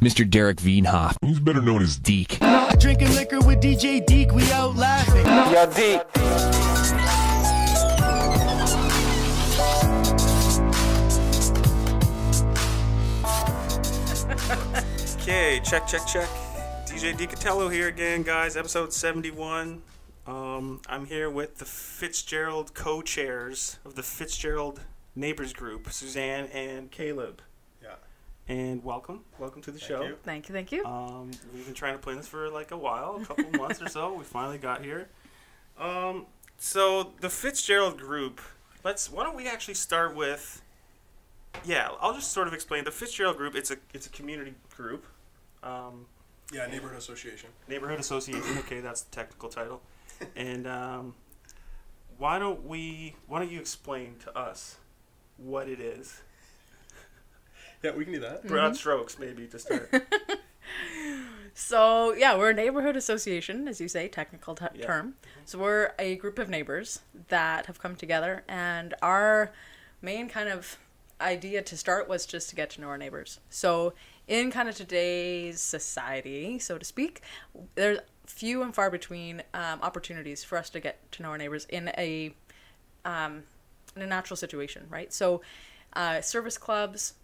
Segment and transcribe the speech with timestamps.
[0.00, 0.28] Mr.
[0.28, 1.16] Derek Veenhoff.
[1.24, 2.38] He's better known as Deke.
[2.78, 5.26] Drinking liquor with DJ Deke, we out laughing.
[5.52, 7.16] Yo, Deke.
[15.22, 16.28] Okay, check, check, check.
[16.86, 18.56] DJ DiCatello here again, guys.
[18.56, 19.82] Episode 71.
[20.26, 24.80] Um, I'm here with the Fitzgerald co-chairs of the Fitzgerald
[25.14, 27.42] Neighbors Group, Suzanne and Caleb.
[28.48, 28.54] Yeah.
[28.54, 30.02] And welcome, welcome to the show.
[30.02, 30.16] you.
[30.22, 30.84] Thank you, thank you.
[30.84, 33.88] Um, we've been trying to plan this for like a while, a couple months or
[33.88, 34.12] so.
[34.14, 35.08] We finally got here.
[35.78, 36.26] Um,
[36.58, 38.40] so the Fitzgerald Group.
[38.84, 39.10] Let's.
[39.10, 40.62] Why don't we actually start with?
[41.64, 43.54] Yeah, I'll just sort of explain the Fitzgerald Group.
[43.56, 45.06] It's a it's a community group.
[45.62, 46.06] Um,
[46.52, 47.50] Yeah, neighborhood association.
[47.68, 48.58] neighborhood association.
[48.58, 49.80] Okay, that's the technical title.
[50.36, 51.14] And um,
[52.16, 53.16] why don't we?
[53.26, 54.76] Why don't you explain to us
[55.36, 56.22] what it is?
[57.82, 58.46] Yeah, we can do that.
[58.46, 59.92] Broad strokes, maybe to start.
[61.58, 64.84] So, yeah, we're a neighborhood association, as you say, technical t- Yeah.
[64.86, 65.14] term.
[65.46, 69.52] So, we're a group of neighbors that have come together, and our
[70.02, 70.76] main kind of
[71.18, 73.40] idea to start was just to get to know our neighbors.
[73.48, 73.94] So,
[74.28, 77.22] in kind of today's society, so to speak,
[77.74, 81.64] there's few and far between um, opportunities for us to get to know our neighbors
[81.70, 82.34] in a
[83.06, 83.44] um,
[83.94, 85.10] in a natural situation, right?
[85.10, 85.40] So,
[85.94, 87.14] uh, service clubs,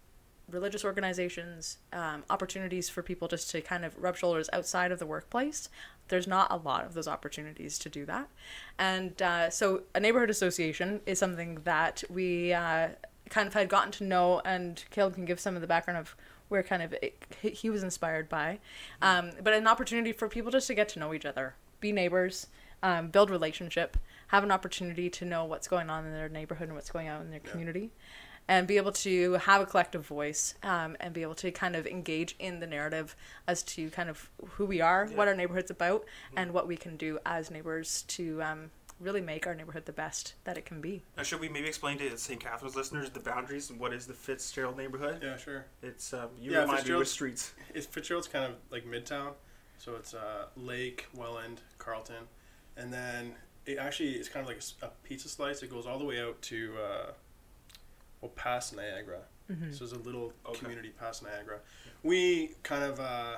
[0.53, 5.05] religious organizations, um, opportunities for people just to kind of rub shoulders outside of the
[5.05, 5.69] workplace.
[6.09, 8.29] There's not a lot of those opportunities to do that.
[8.77, 12.89] And uh, so, a neighborhood association is something that we uh,
[13.29, 16.15] kind of had gotten to know, and Caleb can give some of the background of
[16.49, 18.59] where kind of it, he- he was inspired by.
[19.01, 22.47] Um, but an opportunity for people just to get to know each other, be neighbors,
[22.83, 26.75] um, build relationship, have an opportunity to know what's going on in their neighborhood and
[26.75, 27.91] what's going on in their community
[28.47, 31.87] and be able to have a collective voice um, and be able to kind of
[31.87, 33.15] engage in the narrative
[33.47, 36.03] as to kind of who we are, what our neighborhood's about,
[36.35, 40.33] and what we can do as neighbors to um, really make our neighborhood the best
[40.43, 41.01] that it can be.
[41.17, 42.39] Now, should we maybe explain to St.
[42.39, 45.19] Catharines listeners the boundaries and what is the Fitzgerald neighborhood?
[45.23, 45.65] Yeah, sure.
[45.81, 47.53] It's um, you Yeah, remind me Fitzgerald- streets.
[47.73, 49.31] It's Fitzgerald's kind of like midtown,
[49.77, 52.27] so it's uh, Lake, Welland, Carlton,
[52.77, 55.63] and then it actually is kind of like a pizza slice.
[55.63, 57.11] It goes all the way out to uh,
[58.23, 59.19] well past Niagara.
[59.71, 60.59] So there's a little Okay.
[60.59, 61.59] community past Niagara.
[62.01, 63.35] We kind of uh,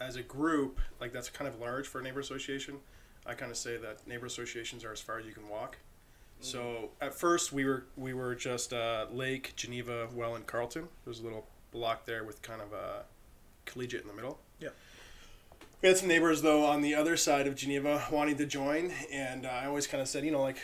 [0.00, 2.78] as a group like that's kind of large for a neighbor association.
[3.24, 5.78] I kind of say that neighbor associations are as far as you can walk.
[6.40, 10.88] So at first we were we were just uh, Lake, Geneva, Welland, Carlton.
[11.04, 13.04] There's a little block there with kind of a
[13.64, 14.38] collegiate in the middle.
[14.60, 14.70] Yeah.
[15.80, 19.46] We had some neighbors though on the other side of Geneva wanting to join, and
[19.46, 20.58] uh, I always kind of said, you know, like,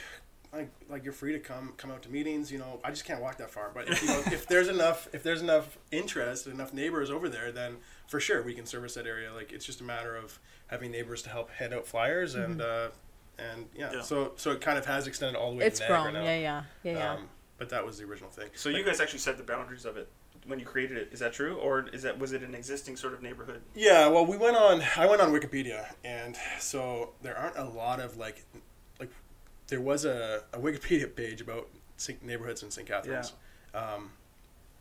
[0.52, 2.50] like, like you're free to come come out to meetings.
[2.52, 5.08] You know, I just can't walk that far, but if, you know, if there's enough
[5.12, 7.76] if there's enough interest, enough neighbors over there, then
[8.06, 9.32] for sure we can service that area.
[9.32, 12.60] Like it's just a matter of having neighbors to help hand out flyers and.
[12.60, 12.88] Uh,
[13.38, 14.02] and yeah, Yeah.
[14.02, 16.30] so so it kind of has extended all the way It's to Niagara grown, now.
[16.30, 17.12] yeah, yeah, yeah, yeah.
[17.14, 18.50] Um, but that was the original thing.
[18.54, 20.08] So you guys actually set the boundaries of it
[20.46, 21.08] when you created it.
[21.12, 23.62] Is that true, or is that was it an existing sort of neighborhood?
[23.74, 24.82] Yeah, well, we went on.
[24.98, 28.62] I went on Wikipedia, and so there aren't a lot of like, like,
[29.68, 32.22] there was a, a Wikipedia page about St.
[32.24, 32.86] neighborhoods in St.
[32.86, 33.32] Catharines,
[33.74, 34.10] um,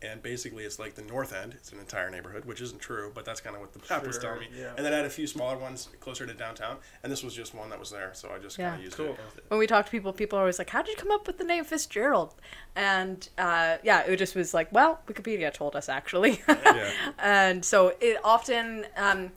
[0.03, 1.53] and basically it's like the North End.
[1.53, 4.17] It's an entire neighborhood, which isn't true, but that's kind of what the map was
[4.17, 4.47] telling me.
[4.57, 4.71] yeah.
[4.75, 7.53] And then I had a few smaller ones closer to downtown, and this was just
[7.53, 9.11] one that was there, so I just kind of used Cool.
[9.13, 9.19] it.
[9.49, 11.37] when we talk to people, people are always like, "How did you come up with
[11.37, 12.33] the name Fitzgerald?"
[12.75, 16.91] And uh, yeah, it just was like, "Well, Wikipedia told us actually." Yeah.
[17.19, 19.31] and so it often um,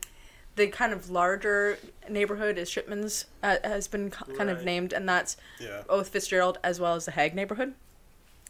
[0.56, 1.78] the kind of larger
[2.08, 4.66] neighborhood is Shipman's uh, has been k- kind of Right.
[4.66, 5.82] named, and that's Yeah.
[5.88, 7.74] both Fitzgerald as well as the Hague neighborhood.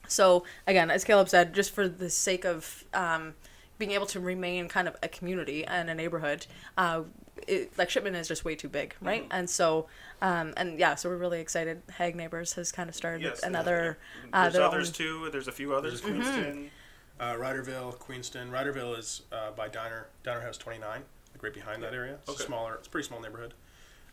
[0.09, 3.35] So again, as Caleb said, just for the sake of um,
[3.79, 7.03] being able to remain kind of a community and a neighborhood, uh,
[7.49, 9.23] it, like Shipman is just way too big, right?
[9.23, 9.33] Mm-hmm.
[9.37, 9.87] And so,
[10.21, 11.83] um, and yeah, so we're really excited.
[11.97, 13.99] Hague Neighbors has kind of started Yes, another.
[14.33, 15.29] Uh, There's their others own- too.
[15.33, 16.01] There's a few others.
[16.03, 16.21] Mm-hmm.
[16.21, 16.71] Queenston.
[17.19, 18.51] Uh, Ryderville, Queenston.
[18.51, 21.05] Ryderville is uh, by Diner Diner House 29, like
[21.45, 22.15] right behind that area.
[22.23, 22.43] It's Okay.
[22.43, 22.75] a smaller.
[22.75, 23.55] It's a pretty small neighborhood.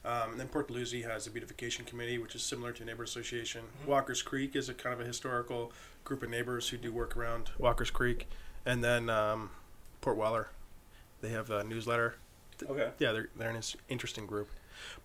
[0.04, 3.04] Um, and then Port Dalhousie has a beautification committee, which is similar to a neighbor
[3.04, 3.66] association.
[3.86, 5.72] Walker's Creek is a kind of a historical
[6.04, 8.28] group of neighbors who do work around Walker's Creek.
[8.66, 9.52] And then um,
[10.02, 10.50] Port Weller,
[11.22, 12.16] they have a newsletter.
[12.64, 12.90] Okay.
[13.00, 14.50] Yeah, they're they're an interesting group.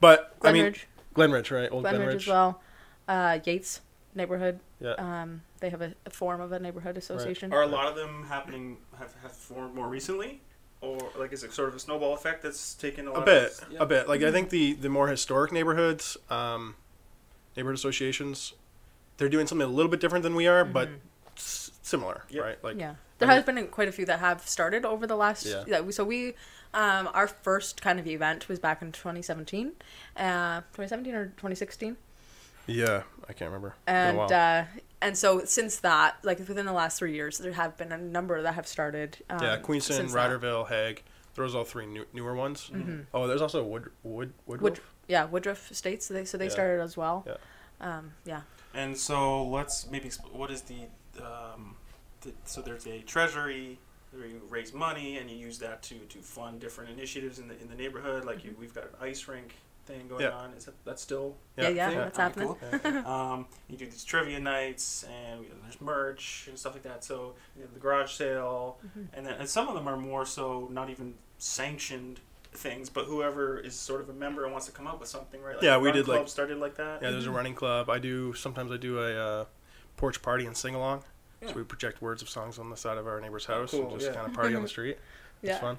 [0.01, 0.85] But I mean, Glenridge,
[1.15, 1.71] Glenridge, right?
[1.71, 2.15] Old Glenridge, Glenridge.
[2.23, 2.63] as well.
[3.09, 3.81] Uh, Yates
[4.15, 4.61] neighborhood.
[4.81, 4.93] Yeah.
[4.93, 7.53] Um, they have a, a form of a neighborhood association.
[7.53, 10.41] Are a lot of them happening have, have formed more recently,
[10.87, 13.63] or like is it sort of a snowball effect that's taken a lot a bit,
[13.63, 13.79] of yeah.
[13.83, 14.09] a bit.
[14.09, 16.75] Like I think the the more historic neighborhoods, um,
[17.57, 18.53] neighborhood associations,
[19.17, 20.89] they're doing something a little bit different than we are, but
[21.37, 22.45] s- similar, Yep.
[22.45, 22.65] right?
[22.65, 22.95] Like Yeah.
[23.19, 25.47] There has been quite a few that have started over the last.
[25.47, 25.65] Yeah.
[25.67, 25.91] Yeah.
[25.91, 26.35] so we,
[26.75, 29.73] um, our first kind of event was back in 2017,
[30.19, 31.97] uh, 2017 or 2016,
[32.67, 33.75] Yeah, I can't remember.
[33.87, 34.65] And uh,
[35.03, 38.43] and so since that, like within the last three years, there have been a number
[38.43, 39.19] that have started.
[39.31, 40.67] Um, yeah, Queenston, since that.
[40.69, 41.03] Hague.
[41.35, 42.71] Those are all three new, newer ones.
[43.13, 44.63] Oh, there's also Wood Wood Woodruff.
[44.63, 46.09] Wood, yeah, Woodruff Estates.
[46.09, 46.51] They so they Yeah.
[46.51, 47.27] started as well.
[47.27, 47.37] Yeah.
[47.81, 48.41] Um, yeah.
[48.73, 50.89] And so let's maybe exp- what is the,
[51.23, 51.77] um,
[52.23, 53.79] the so there's a treasury
[54.13, 57.61] where you raise money and you use that to, to fund different initiatives in the
[57.61, 58.25] in the neighborhood.
[58.25, 59.55] Like you, we've got an ice rink
[59.87, 60.31] thing going Yeah.
[60.33, 60.53] on.
[60.55, 61.99] Is that that's still Yeah, yeah, thing?
[61.99, 62.55] that's happening.
[62.83, 62.97] cool.
[63.07, 67.05] um, you do these trivia nights and we, there's merch and stuff like that.
[67.05, 69.05] So you know, the garage sale, Mm-hmm.
[69.15, 72.21] and then and some of them are more so not even sanctioned
[72.53, 75.43] things, but whoever is sort of a member and wants to come up with something,
[75.43, 75.57] right?
[75.57, 77.03] Like Yeah, we Run did, like- Club started like that.
[77.03, 77.89] Yeah, there's a running club.
[77.91, 79.45] I do sometimes I do a uh,
[79.97, 81.05] porch party and sing along.
[81.43, 81.49] Yeah.
[81.49, 83.91] So we project words of songs on the side of our neighbor's house cool, and
[84.01, 84.15] just yeah.
[84.17, 84.97] kind of party on the street.
[85.43, 85.61] It's Yeah.
[85.61, 85.79] fun.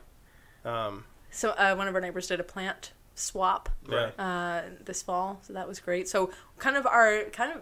[0.66, 4.12] Um, So uh, one of our neighbors did a plant swap yeah.
[4.18, 6.08] uh, this fall, so that was great.
[6.08, 7.62] So kind of our kind of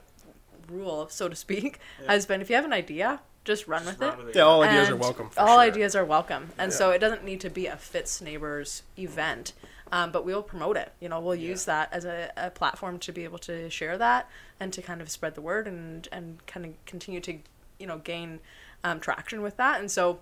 [0.69, 2.12] rule, so to speak, Yeah.
[2.12, 4.25] has been if you have an idea, just run Just with run it.
[4.25, 5.30] with Yeah, all ideas are welcome.
[5.30, 5.60] For all sure.
[5.60, 6.78] ideas are welcome, and Yeah.
[6.78, 9.54] so it doesn't need to be a Fitz Neighbors event,
[9.92, 10.92] um, but we'll promote it.
[11.00, 11.50] You know, we'll Yeah.
[11.50, 14.30] use that as a, a platform to be able to share that
[14.60, 17.40] and to kind of spread the word and and kind of continue to
[17.80, 18.40] you know gain
[18.84, 19.80] um, traction with that.
[19.80, 20.19] And so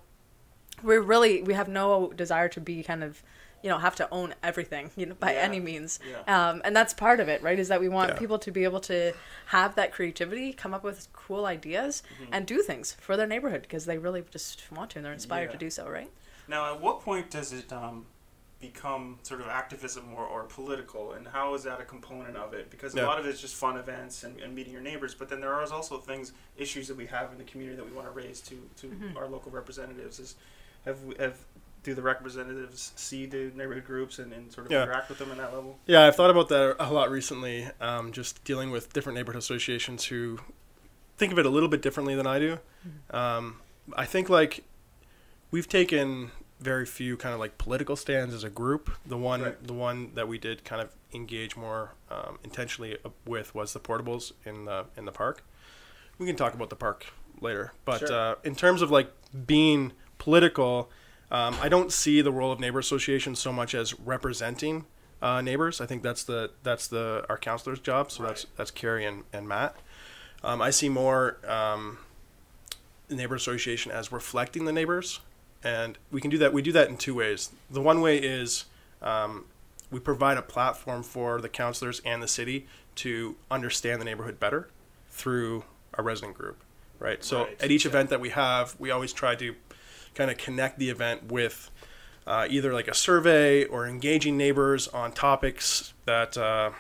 [0.82, 3.22] we're really we have no desire to be kind of
[3.64, 5.40] you know have to own everything you know by Yeah.
[5.40, 6.50] any means Yeah.
[6.50, 8.20] um, and that's part of it right is that we want Yeah.
[8.20, 9.14] people to be able to
[9.48, 12.34] have that creativity come up with cool ideas Mm-hmm.
[12.34, 15.52] and do things for their neighborhood because they really just want to and they're inspired
[15.52, 16.12] to do so right
[16.48, 18.06] Now, at what point does it um,
[18.60, 22.70] become sort of activism or, or political, and how is that a component of it?
[22.70, 23.04] Because Yeah.
[23.04, 25.54] a lot of it's just fun events and, and meeting your neighbors, but then there
[25.54, 28.40] are also things, issues that we have in the community that we want to raise
[28.42, 29.18] to, to Mm-hmm.
[29.18, 30.20] our local representatives.
[30.20, 30.36] Is
[30.86, 31.38] have have
[31.84, 34.84] do the representatives see the neighborhood groups and, and sort of Yeah.
[34.84, 35.80] interact with them in that level?
[35.86, 37.68] Yeah, I've thought about that a lot recently.
[37.82, 40.40] Um, just dealing with different neighborhood associations who
[41.18, 42.60] think of it a little bit differently than I do.
[43.12, 43.58] Um,
[43.96, 44.64] I think like
[45.52, 48.90] we've taken very few kind of like political stands as a group.
[49.06, 49.64] The one, Right.
[49.68, 54.32] the one that we did kind of engage more um, intentionally with was the portables
[54.46, 55.44] in the in the park.
[56.18, 57.08] We can talk about the park
[57.42, 58.14] later, but Sure.
[58.14, 59.12] uh, in terms of like
[59.46, 60.90] being political,
[61.34, 64.86] um, I don't see the role of neighbor associations so much as representing
[65.22, 65.82] uh, neighbors.
[65.82, 68.12] I think that's the that's the our councilor's job.
[68.12, 68.54] So that's Right.
[68.58, 69.76] that's Carrie and, and Matt.
[70.44, 71.98] Um, I see more um,
[73.08, 75.22] the neighbor association as reflecting the neighbors,
[75.64, 76.54] and we can do that.
[76.54, 77.50] We do that in two ways.
[77.72, 78.66] The one way is
[79.02, 79.46] um,
[79.90, 84.68] we provide a platform for the councilors and the city to understand the neighborhood better
[85.10, 85.64] through
[85.96, 86.58] our resident group,
[87.00, 87.24] right?
[87.24, 87.90] So Right, at each yeah.
[87.90, 89.56] event that we have, we always try to
[90.16, 91.72] kind of connect the event with
[92.26, 96.72] uh, either like a survey or engaging neighbors on topics that uh,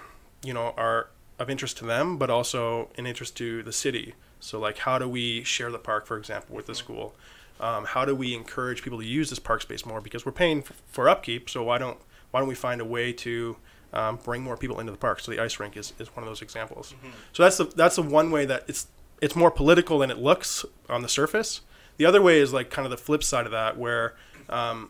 [0.44, 1.09] you know are
[1.39, 4.13] of interest to them, but also an interest to the city.
[4.39, 7.15] So like, how do we share the park, for example, with the school?
[7.59, 10.01] Um, how do we encourage people to use this park space more?
[10.01, 11.97] Because we're paying f- for upkeep, so why don't
[12.31, 13.56] why don't we find a way to
[13.94, 15.19] um, bring more people into the park?
[15.19, 16.94] So the ice rink is, is one of those examples.
[17.31, 18.88] So that's the that's the one way that it's
[19.21, 21.62] it's more political than it looks on the surface.
[21.98, 24.16] The other way is like kind of the flip side of that, where
[24.50, 24.90] um,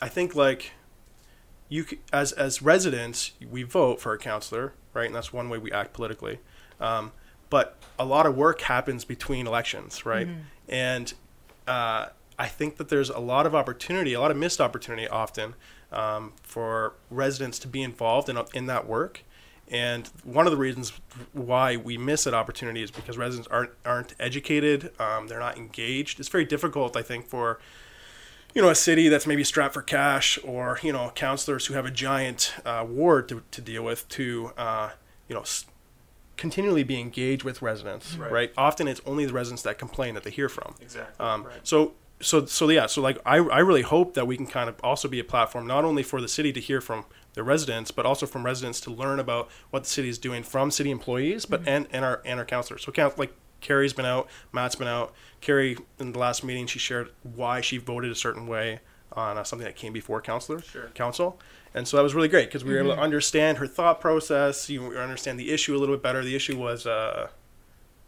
[0.00, 0.72] I think like
[1.68, 5.06] you as as residents we vote for a councilor, right?
[5.06, 6.40] And that's one way we act politically.
[6.80, 7.12] Um,
[7.48, 10.26] but a lot of work happens between elections, right?
[10.68, 11.14] And
[11.66, 12.06] uh,
[12.38, 15.54] I think that there's a lot of opportunity, a lot of missed opportunity often
[15.92, 19.22] um, for residents to be involved in, in that work.
[19.68, 20.92] And one of the reasons
[21.32, 26.20] why we miss that opportunity is because residents aren't aren't educated, um, they're not engaged.
[26.20, 27.58] It's very difficult, I think, for
[28.54, 31.84] you know a city that's maybe strapped for cash, or you know councilors who have
[31.84, 34.90] a giant uh, ward to, to deal with to uh,
[35.28, 35.66] you know s-
[36.36, 38.14] continually be engaged with residents.
[38.16, 38.30] Right.
[38.30, 38.52] Right.
[38.56, 40.74] Often it's only the residents that complain that they hear from.
[40.80, 41.24] Exactly.
[41.26, 41.60] Um, right.
[41.64, 42.86] So so so yeah.
[42.86, 45.66] So like I I really hope that we can kind of also be a platform
[45.66, 47.04] not only for the city to hear from
[47.36, 50.72] their residents, but also from residents to learn about what the city is doing from
[50.72, 52.82] city employees, but and, and our and our councilors.
[52.82, 55.14] So count like Carrie's been out, Matt's been out.
[55.40, 58.80] Carrie in the last meeting she shared why she voted a certain way
[59.12, 60.88] on uh, something that came before counselor Sure.
[60.94, 61.38] council,
[61.74, 64.68] and so that was really great because we were able to understand her thought process.
[64.70, 66.24] You understand the issue a little bit better.
[66.24, 67.28] The issue was uh,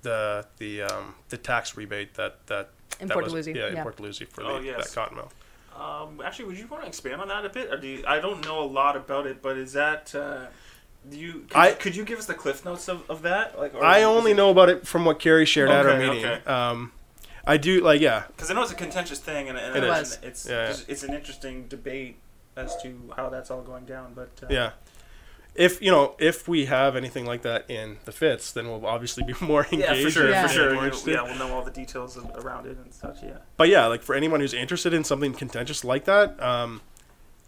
[0.02, 3.74] the the um, the tax rebate that that In that Port was- Dalhousie, Yeah, in
[3.76, 3.82] yeah.
[3.82, 4.88] Port Dalhousie for Oh, the, yes.
[4.88, 5.30] that cotton mill.
[5.78, 7.72] Um, actually, would you want to expand on that a bit?
[7.72, 10.46] Or do you, I don't know a lot about it, but is that uh,
[11.08, 11.32] do you?
[11.48, 13.58] Could, I- could you give us the cliff notes of, of that?
[13.58, 16.24] Like, or I only it- know about it from what Carrie shared at our meeting.
[16.24, 16.44] okay.
[16.50, 16.92] Um,
[17.46, 18.24] I do like yeah.
[18.28, 20.18] Because I know it's a contentious thing, and, and It and is.
[20.22, 20.70] it's Yeah.
[20.70, 22.16] it's, it's an interesting debate
[22.56, 24.12] as to how that's all going down.
[24.14, 24.70] But uh, Yeah.
[25.58, 29.24] If you know, if we have anything like that in the Fitz, then we'll obviously
[29.24, 29.80] be more engaged.
[29.98, 30.46] yeah, for sure, Yeah.
[30.46, 30.74] for sure.
[30.74, 33.22] more yeah, we'll know all the details of, around it and such.
[33.22, 33.38] Yeah.
[33.56, 36.80] But yeah, like for anyone who's interested in something contentious like that, um,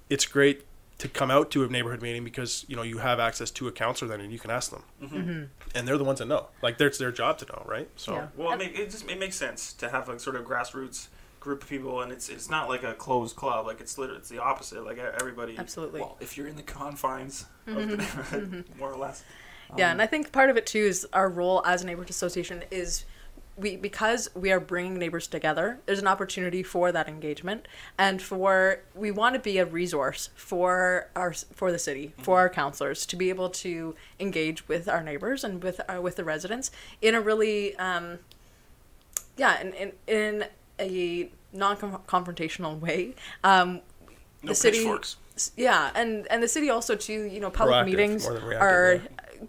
[0.08, 0.66] it's great
[0.98, 3.72] to come out to a neighborhood meeting because you know you have access to a
[3.72, 5.44] councilor then and you can ask them, Mm-hmm.
[5.74, 6.48] and they're the ones that know.
[6.62, 7.88] Like it's their job to know, right?
[7.96, 8.26] So Yeah.
[8.36, 11.06] Well, it, make, it just it makes sense to have a sort of grassroots
[11.40, 13.66] group of people, and it's it's not like a closed club.
[13.66, 14.84] Like it's literally it's the opposite.
[14.84, 15.56] Like everybody.
[15.58, 16.00] Absolutely.
[16.00, 19.24] Well, if you're in the confines of the neighborhood, more or less.
[19.76, 22.64] Yeah, and I think part of it too is our role as a neighborhood association
[22.70, 23.04] is
[23.56, 25.80] we because we are bringing neighbors together.
[25.86, 27.68] There's an opportunity for that engagement,
[27.98, 32.48] and for we want to be a resource for our for the city for our
[32.48, 36.70] councilors to be able to engage with our neighbors and with uh, with the residents
[37.00, 38.18] in a really um,
[39.36, 40.44] yeah in in, in
[40.80, 43.14] a non-confrontational way.
[43.44, 43.80] Um,
[44.42, 45.16] No the city pitchforks.
[45.56, 48.62] yeah and and the city also too you know public Proactive, meetings more than reactive,
[48.68, 49.02] are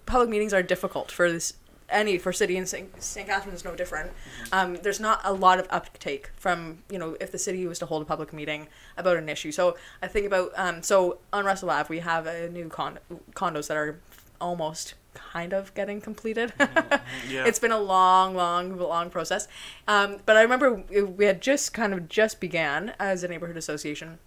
[0.06, 1.54] public meetings are difficult for this
[1.90, 3.02] any for city and st.
[3.04, 4.54] st catharines is no different Mm-hmm.
[4.54, 7.86] um, there's not a lot of uptake from you know if the city was to
[7.86, 11.70] hold a public meeting about an issue so i think about um, so on russell
[11.70, 13.00] ave we have a new con-
[13.36, 14.00] condos that are
[14.40, 16.54] almost kind of getting completed
[17.30, 17.46] Yeah.
[17.46, 19.48] it's been a long, long, long process.
[19.88, 24.20] Um, but I remember we- had just kind of just began as a neighborhood association.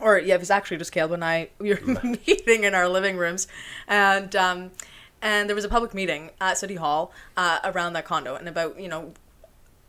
[0.00, 1.48] Or yeah, it was actually just Caleb and I.
[1.58, 1.80] We were
[2.26, 3.46] meeting in our living rooms,
[3.86, 4.72] and um,
[5.22, 8.78] and there was a public meeting at City Hall uh, around that condo and about
[8.80, 9.12] you know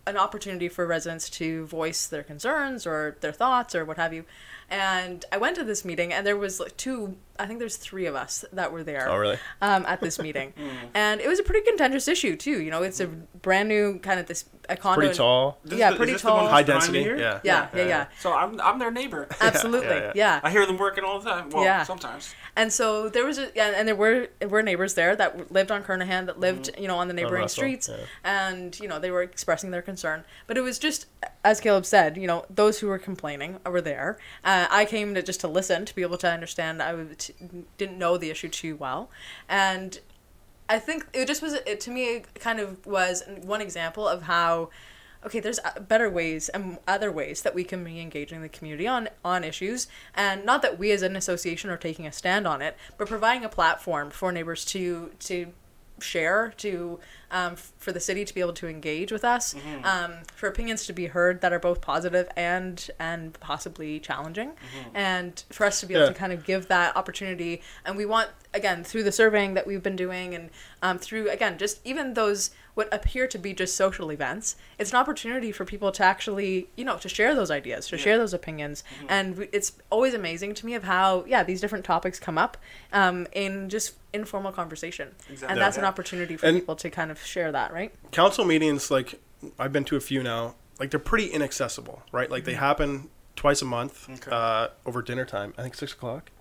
[0.06, 4.26] an opportunity for residents to voice their concerns or their thoughts or what have you.
[4.70, 7.18] And I went to this meeting, and there was like two.
[7.38, 9.38] I think there's three of us that were there oh really?
[9.62, 10.54] um, at this meeting,
[10.94, 12.62] and it was a pretty contentious issue too.
[12.62, 15.02] You know, it's a brand new kind of this a condo.
[15.02, 16.48] Pretty tall, This yeah, the- pretty is this the one tall.
[16.50, 17.04] high density.
[17.04, 17.18] here?
[17.18, 17.40] Yeah.
[17.44, 19.28] Yeah, yeah, yeah, So I'm I'm their neighbor.
[19.42, 20.40] absolutely, yeah, yeah, yeah.
[20.44, 21.50] I hear them working all the time.
[21.52, 21.84] Well, Yeah.
[21.84, 22.34] sometimes.
[22.56, 25.84] And so there was a yeah, and there were were neighbors there that lived on
[25.84, 27.98] Kernahan that lived you know on the neighboring Russell, streets, yeah.
[28.24, 30.24] and you know they were expressing their concern.
[30.48, 31.06] But it was just
[31.44, 34.18] as Caleb said, you know those who were complaining were there.
[34.56, 36.82] Uh, I came to just to listen to be able to understand.
[36.82, 36.96] I
[37.78, 39.10] didn't know the issue too well,
[39.50, 40.00] and
[40.70, 44.24] I think it just was it, to me it kind of was one example of
[44.24, 44.70] how
[45.26, 48.88] okay there's uh, better ways and other ways that we can be engaging the community
[48.88, 52.62] on on issues and not that we as an association are taking a stand on
[52.62, 55.52] it but providing a platform for neighbors to to
[56.00, 57.00] share to
[57.32, 60.86] um, f- for the city to be able to engage with us um, for opinions
[60.86, 64.52] to be heard that are both positive and and possibly challenging.
[64.94, 66.10] And for us to be able Yeah.
[66.14, 67.62] to kind of give that opportunity.
[67.86, 70.50] And we want again through the surveying that we've been doing and
[70.82, 74.98] um, through again just even those what appear to be just social events it's an
[74.98, 78.84] opportunity for people to actually you know to share those ideas to share those opinions.
[79.10, 82.58] And we, it's always amazing to me of how yeah these different topics come up
[82.94, 85.16] um, in just informal conversation.
[85.30, 85.48] Exactly.
[85.54, 87.92] and that's an opportunity for And- people to kind of share that right?
[88.12, 89.20] Council meetings like
[89.60, 92.30] i've been to a few now like they're pretty inaccessible right?
[92.30, 94.32] Like they happen twice a month Okay.
[94.32, 96.32] uh, over dinner time i think six o'clock.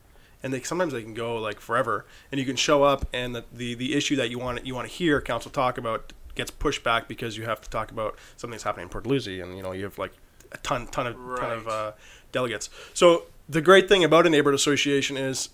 [0.43, 2.05] And they sometimes they can go like forever.
[2.31, 4.87] And you can show up and the, the, the issue that you want you want
[4.89, 8.53] to hear council talk about gets pushed back because you have to talk about something
[8.53, 10.13] that's happening in port Dalhousie and you know you have like
[10.53, 11.93] a ton ton of ton of uh,
[12.33, 15.51] delegates so the great thing about a neighborhood association is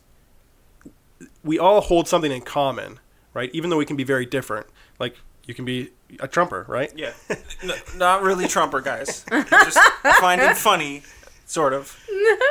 [1.42, 2.98] we all hold something in common,
[3.34, 3.50] right?
[3.52, 4.66] Even though we can be very different.
[4.98, 6.92] Like you can be a trumper, right?
[6.96, 7.12] Yeah.
[7.62, 9.24] N- not really Trumper guys.
[9.30, 9.78] Just
[10.20, 11.02] find it funny,
[11.50, 11.98] sort of.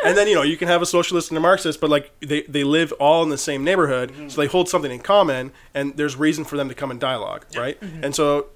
[0.06, 2.42] and then you know you can have a socialist and a Marxist, but like they,
[2.44, 6.16] they live all in the same neighborhood, so they hold something in common, and there's
[6.16, 7.78] reason for them to come in dialogue, right?
[7.82, 8.48] And so,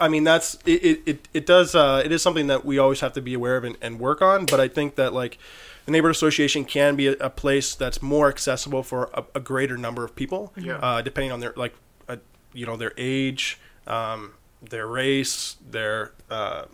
[0.00, 0.84] I mean that's it.
[0.84, 3.56] It, it, it does uh, it is something that we always have to be aware
[3.56, 4.46] of and, and work on.
[4.46, 5.38] But I think that like
[5.86, 9.76] the neighborhood association can be a, a place that's more accessible for a, a greater
[9.76, 10.76] number of people, Yeah.
[10.78, 11.74] uh, depending on their like
[12.08, 12.16] uh,
[12.54, 14.32] you know their age, um,
[14.62, 16.64] their race, their uh,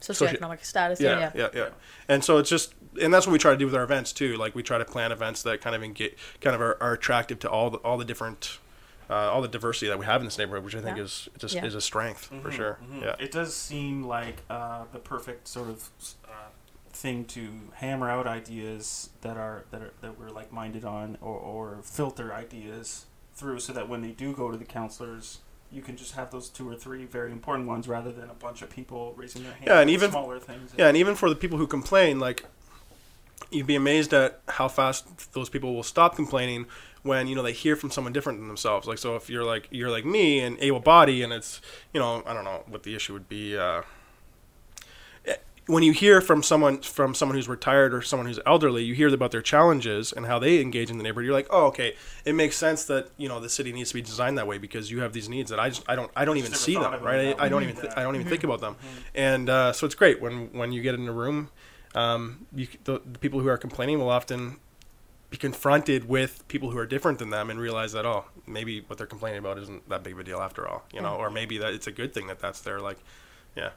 [0.00, 1.48] socioeconomic status yeah, yeah, yeah.
[1.54, 1.68] yeah, yeah.
[2.08, 4.36] And so it's just, and that's what we try to do with our events too.
[4.36, 7.38] Like we try to plan events that kind of engage, kind of are, are attractive
[7.40, 8.58] to all the all the different,
[9.10, 11.02] uh, all the diversity that we have in this neighborhood, which I think Yeah.
[11.04, 11.64] is just Yeah.
[11.64, 12.78] is a strength for sure.
[12.82, 13.02] Mhm.
[13.02, 13.16] Yeah.
[13.18, 15.90] It does seem like uh, the perfect sort of
[16.24, 16.28] uh,
[16.92, 21.36] thing to hammer out ideas that are that are that we're like minded on, or,
[21.38, 25.38] or filter ideas through, so that when they do go to the councilors,
[25.70, 28.62] you can just have those two or three very important ones, rather than a bunch
[28.62, 29.64] of people raising their hand.
[29.66, 30.72] Yeah, and even- smaller things.
[30.76, 32.44] Yeah, and even for the people who complain, like
[33.50, 36.66] you'd be amazed at how fast those people will stop complaining
[37.02, 38.86] when you know they hear from someone different than themselves.
[38.86, 41.60] Like so, if you're like you're like me and able body, and it's
[41.92, 43.56] you know I don't know what the issue would be.
[43.56, 43.82] Uh,
[45.68, 49.12] when you hear from someone from someone who's retired or someone who's elderly, you hear
[49.12, 51.26] about their challenges and how they engage in the neighborhood.
[51.26, 51.94] You're like, oh, okay,
[52.24, 54.90] it makes sense that you know the city needs to be designed that way because
[54.90, 57.36] you have these needs that I just I don't I don't even see them right.
[57.38, 58.76] I, I don't even th- I don't even think about them,
[59.14, 61.50] and uh, so it's great when when you get in a room,
[61.94, 64.56] um, you the, the people who are complaining will often
[65.30, 68.96] be confronted with people who are different than them and realize that oh maybe what
[68.96, 71.58] they're complaining about isn't that big of a deal after all you know or maybe
[71.58, 72.96] that it's a good thing that that's there like
[73.54, 73.68] yeah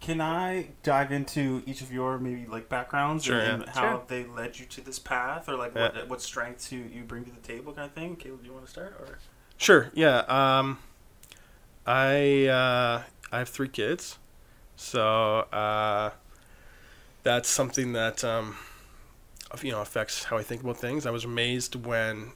[0.00, 3.70] Can I dive into each of your maybe like backgrounds Sure, and, yeah.
[3.72, 4.02] how Sure.
[4.08, 5.82] they led you to this path, or like Yeah.
[5.92, 8.16] what what strengths you, you bring to the table, kind of thing?
[8.16, 8.94] Caleb, do you want to start?
[8.98, 9.18] Or
[9.58, 9.90] Sure.
[9.92, 10.20] Yeah.
[10.20, 10.78] Um,
[11.86, 13.02] I uh,
[13.32, 14.18] I have three kids,
[14.76, 16.10] so uh,
[17.22, 18.56] that's something that um,
[19.62, 21.04] you know affects how I think about things.
[21.04, 22.32] I was amazed when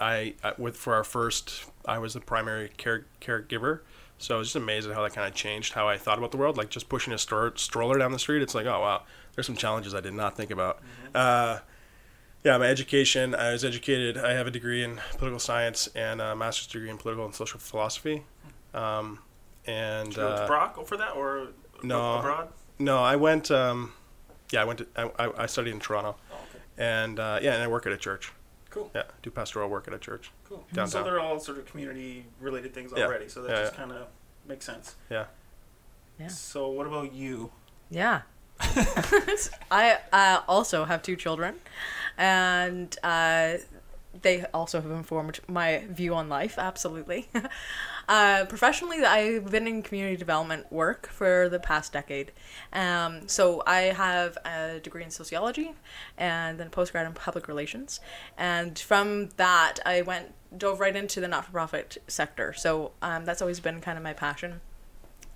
[0.00, 3.80] I, I with for our first I was the primary care caregiver.
[4.20, 6.30] So I was just amazed at how that kind of changed how I thought about
[6.30, 6.58] the world.
[6.58, 9.02] Like just pushing a stor- stroller down the street, it's like, oh wow,
[9.34, 10.80] there's some challenges I did not think about.
[11.14, 11.60] Uh,
[12.44, 13.34] yeah, my education.
[13.34, 14.18] I was educated.
[14.18, 17.58] I have a degree in political science and a master's degree in political and social
[17.58, 18.24] philosophy.
[18.74, 19.20] Um,
[19.66, 21.48] and did you go to uh, Brock for that, or
[21.82, 22.18] no.
[22.18, 22.48] abroad?
[22.78, 23.50] no, I went.
[23.50, 23.92] Um,
[24.52, 24.86] yeah, I went to.
[24.96, 27.92] I, I, I studied in Toronto, Oh, okay, and uh, yeah, and I work at
[27.92, 28.32] a church.
[28.70, 28.90] Cool.
[28.94, 30.30] Yeah, do pastoral work at a church.
[30.48, 30.64] Cool.
[30.86, 33.04] So they're all sort of community related things Yeah.
[33.04, 33.28] already.
[33.28, 33.78] So that Yeah, just yeah.
[33.78, 34.06] kind of
[34.46, 34.96] makes sense.
[35.10, 35.26] Yeah.
[36.18, 36.28] Yeah.
[36.28, 37.50] So what about you?
[37.90, 38.22] Yeah.
[39.70, 41.54] I uh, also have two children,
[42.18, 43.54] and uh,
[44.20, 46.58] they also have informed my view on life.
[46.58, 47.28] Absolutely.
[48.10, 52.32] uh, professionally, I've been in community development work for the past decade.
[52.72, 55.74] Um, so I have a degree in sociology,
[56.18, 58.00] and then a postgrad in public relations.
[58.36, 62.52] And from that, I went dove right into the not-for-profit sector.
[62.52, 64.60] So um, that's always been kind of my passion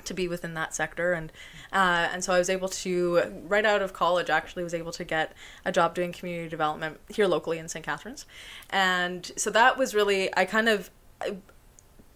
[0.06, 1.32] to be within that sector and
[1.72, 5.02] uh, and so I was able to right out of college actually was able to
[5.02, 5.32] get
[5.64, 7.82] a job doing community development here locally in St.
[7.82, 8.26] Catharines
[8.68, 10.90] and so that was really I kind of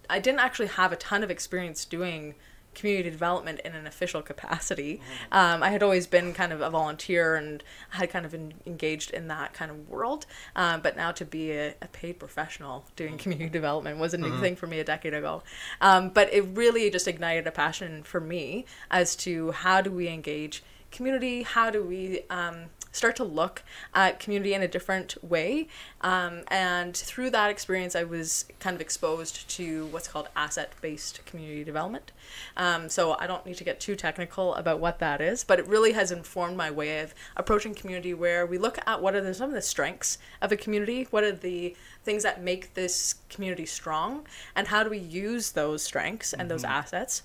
[0.09, 2.35] I, didn't actually have a ton of experience doing
[2.75, 5.01] community development in an official capacity.
[5.33, 9.11] Um, I had always been kind of a volunteer and had kind of en- engaged
[9.11, 10.27] in that kind of world.
[10.55, 14.39] Um, but now to be a, a paid professional doing community development was a new
[14.39, 15.43] thing for me a decade ago.
[15.81, 20.09] Um, but it really just ignited a passion for me as to how do we
[20.09, 21.43] engage community?
[21.43, 23.63] How do we um, start to look
[23.95, 25.69] at community in a different way?
[26.01, 31.25] Um, and through that experience, I was kind of exposed to what's called asset based
[31.27, 32.13] community development.
[32.57, 35.67] Um, so I don't need to get too technical about what that is, but it
[35.67, 39.35] really has informed my way of approaching community where we look at what are the,
[39.35, 41.75] some of the strengths of a community, what are the
[42.05, 46.65] things that make this community strong, and how do we use those strengths and those
[46.65, 47.23] assets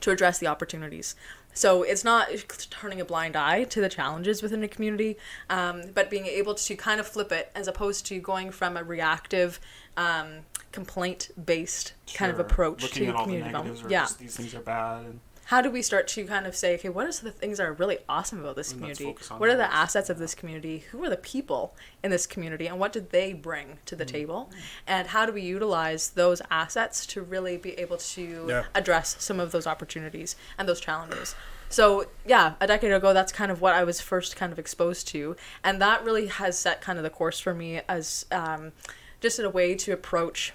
[0.00, 1.14] to address the opportunities.
[1.54, 2.28] So it's not
[2.70, 5.16] turning a blind eye to the challenges within a community,
[5.48, 8.82] um, but being able to kind of flip it as opposed to going from a
[8.84, 9.60] reactive,
[9.96, 10.40] um,
[10.72, 13.90] complaint-based kind of approach Looking to at all the community development.
[13.90, 14.08] Yeah.
[14.18, 15.04] these things are bad.
[15.04, 17.64] And How do we start to kind of say, okay, what are the things that
[17.66, 19.14] are really awesome about this community?
[19.36, 20.84] What are the assets of this community?
[20.90, 23.98] Who are the people in this community, and what did they bring to Mm.
[23.98, 24.50] the table?
[24.86, 28.64] And how do we utilize those assets to really be able to Yeah.
[28.74, 31.34] address some of those opportunities and those challenges?
[31.68, 35.08] So yeah, a decade ago, that's kind of what I was first kind of exposed
[35.08, 38.72] to, and that really has set kind of the course for me as um,
[39.20, 40.52] just a way to approach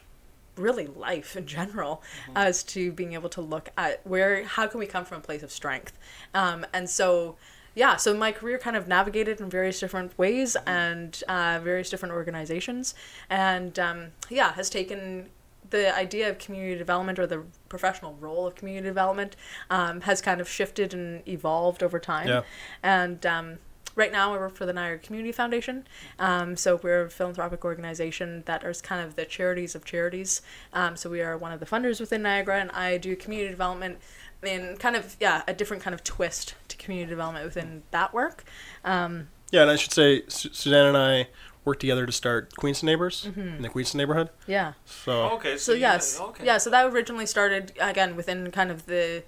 [0.59, 2.03] really life in general
[2.35, 5.43] as to being able to look at where how can we come from a place
[5.43, 5.97] of strength?
[6.33, 7.37] Um, and so
[7.75, 12.13] yeah so my career kind of navigated in various different ways and uh, various different
[12.13, 12.95] organizations.
[13.29, 15.29] And um, yeah has taken
[15.69, 19.35] the idea of community development or the professional role of community development
[19.69, 22.27] um, has kind of shifted and evolved over time.
[22.27, 22.41] Yeah.
[22.83, 23.59] and um,
[23.99, 25.85] right now I work for the Niagara Community Foundation.
[26.17, 30.41] Um, so we're a philanthropic organization that is kind of the charities of charities.
[30.73, 33.99] Um, so we are one of the funders within Niagara, and I do community development
[34.41, 38.43] in kind of yeah a different kind of twist to community development within that work.
[38.83, 41.27] Um, Yeah, and I should say Su- Suzanne and I
[41.65, 44.29] worked together to start Queenston Neighbors in the Queenston neighborhood.
[44.47, 44.73] yeah.
[44.85, 46.45] So okay, So you- yes, okay.
[46.45, 46.57] yeah.
[46.57, 49.23] So that originally started again within kind of the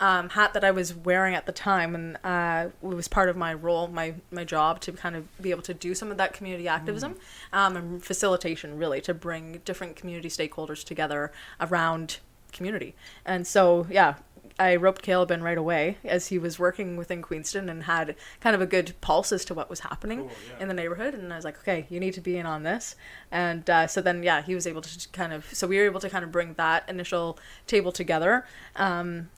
[0.00, 3.36] um, hat that I was wearing at the time, and uh, it was part of
[3.36, 6.32] my role, my my job to kind of be able to do some of that
[6.32, 7.16] community activism
[7.52, 12.18] um, and facilitation, really, to bring different community stakeholders together around
[12.52, 12.94] community.
[13.24, 14.14] And so, yeah.
[14.58, 18.56] I roped Caleb in right away as he was working within Queenston and had kind
[18.56, 20.62] of a good pulse as to what was happening Cool, yeah.
[20.62, 21.12] in the neighborhood.
[21.12, 22.96] And I was like, okay, you need to be in on this.
[23.30, 26.00] And uh, so then, yeah, he was able to kind of, so we were able
[26.00, 28.46] to kind of bring that initial table together.
[28.76, 29.28] Um,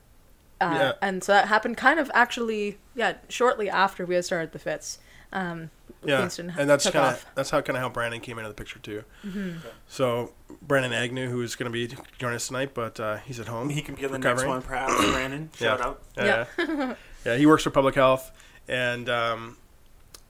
[0.61, 0.93] Uh, Yeah.
[1.03, 4.99] And so that happened kind of actually, yeah, shortly after we had started the Fitz.
[5.33, 5.71] Um,
[6.05, 8.55] Yeah, Queenston and that's kind of that's how kind of how Brandon came into the
[8.55, 9.03] picture too.
[9.27, 9.59] Mm-hmm.
[9.89, 13.49] So Brandon Agnew, who is going to be joining us tonight, but uh, he's at
[13.49, 13.69] home.
[13.69, 14.95] He can be on the next one, perhaps.
[15.13, 15.77] Brandon, Yeah.
[15.77, 16.03] shout out.
[16.17, 16.95] Yeah.
[17.27, 18.31] yeah, he works for public health,
[18.69, 19.57] and um,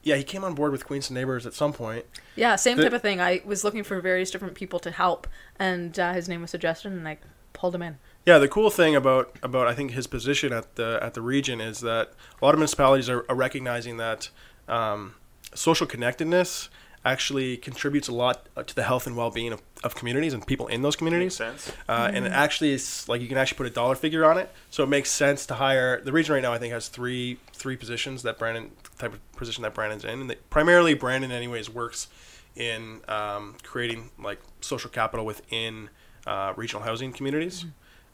[0.02, 2.04] yeah, he came on board with Queenston Neighbors at some point.
[2.34, 3.20] Yeah, same The- type of thing.
[3.20, 5.26] I was looking for various different people to help,
[5.58, 7.18] and uh, his name was suggested, and I
[7.52, 7.98] pulled him in.
[8.28, 11.62] Yeah, the cool thing about about I think his position at the at the region
[11.62, 12.12] is that
[12.42, 14.28] a lot of municipalities are, are recognizing that
[14.68, 15.14] um,
[15.54, 16.68] social connectedness
[17.06, 20.46] actually contributes a lot uh, to the health and well being of, of communities and
[20.46, 21.34] people in those Makes communities.
[21.36, 21.72] sense.
[21.88, 24.52] Uh, and it actually is like you can actually put a dollar figure on it,
[24.68, 26.02] so it makes sense to hire.
[26.02, 29.62] The region right now I think has three three positions that Brandon type of position
[29.62, 32.08] that Brandon's in, and they, primarily Brandon anyways works
[32.54, 35.88] in um, creating like social capital within
[36.26, 37.64] uh, regional housing communities.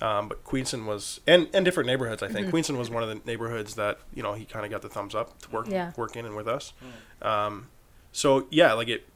[0.00, 2.22] Um, but Queenston was and, and different neighborhoods.
[2.22, 4.82] I think Queenston was one of the neighborhoods that you know he kind of got
[4.82, 5.92] the thumbs up to work Yeah.
[5.96, 6.72] work in and with us.
[7.22, 7.68] Um,
[8.12, 9.06] so yeah, like it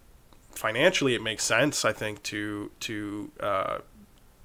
[0.53, 3.79] financially it makes sense I think to to uh,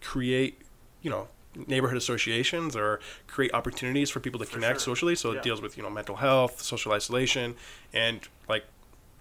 [0.02, 0.62] create
[1.02, 1.28] you know
[1.68, 4.96] neighborhood associations or create opportunities for people to connect sure.
[4.96, 5.16] socially.
[5.16, 5.38] So Yeah.
[5.38, 7.56] it deals with you know mental health, social isolation,
[7.94, 8.66] and like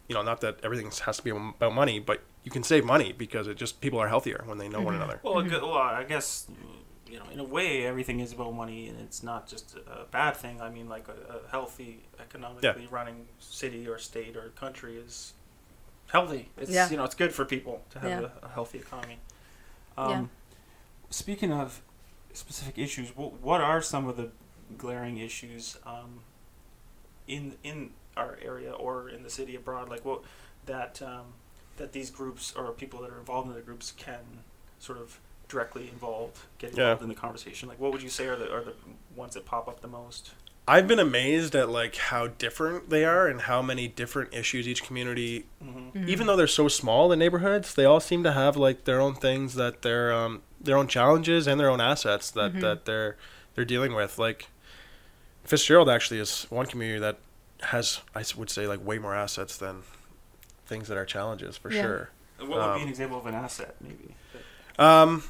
[0.09, 3.13] you know not that everything has to be about money, but you can save money
[3.13, 5.21] because it just people are healthier when they know one another.
[5.23, 6.49] Well, a good, well, I guess
[7.13, 10.35] you know, in a way, everything is about money, and it's not just a bad
[10.35, 10.63] thing.
[10.63, 15.35] I mean, like a, a healthy, economically running city or state or country is
[16.11, 16.49] healthy.
[16.57, 16.89] It's Yeah.
[16.91, 18.29] you know, it's good for people to have Yeah.
[18.43, 19.19] a, a healthy economy.
[19.99, 20.25] Um, Yeah.
[21.11, 21.83] Speaking of
[22.33, 24.31] specific issues, what, what are some of the
[24.79, 26.21] glaring issues um,
[27.29, 29.91] in in our area or in the city abroad?
[29.91, 30.23] Like what
[30.65, 31.35] that um,
[31.77, 34.25] that these groups or people that are involved in the groups can
[34.79, 35.21] sort of
[35.53, 36.83] directly involved, get Yeah.
[36.93, 37.69] involved in the conversation.
[37.69, 38.75] Like what would you say are the are the
[39.15, 40.33] ones that pop up the most?
[40.67, 44.83] I've been amazed at like how different they are and how many different issues each
[44.85, 46.09] community Mm-hmm.
[46.09, 49.15] even though they're so small the neighborhoods they all seem to have like their own
[49.15, 53.17] things that they're um, their own challenges and their own assets that, that they're
[53.55, 54.49] they're dealing with like
[55.45, 57.19] Fitzgerald actually is one community that
[57.65, 59.83] has I would say like way more assets than
[60.67, 61.83] things that are challenges for Yeah.
[61.83, 64.15] sure What would be Um, an example of an asset, maybe?
[64.79, 65.25] um,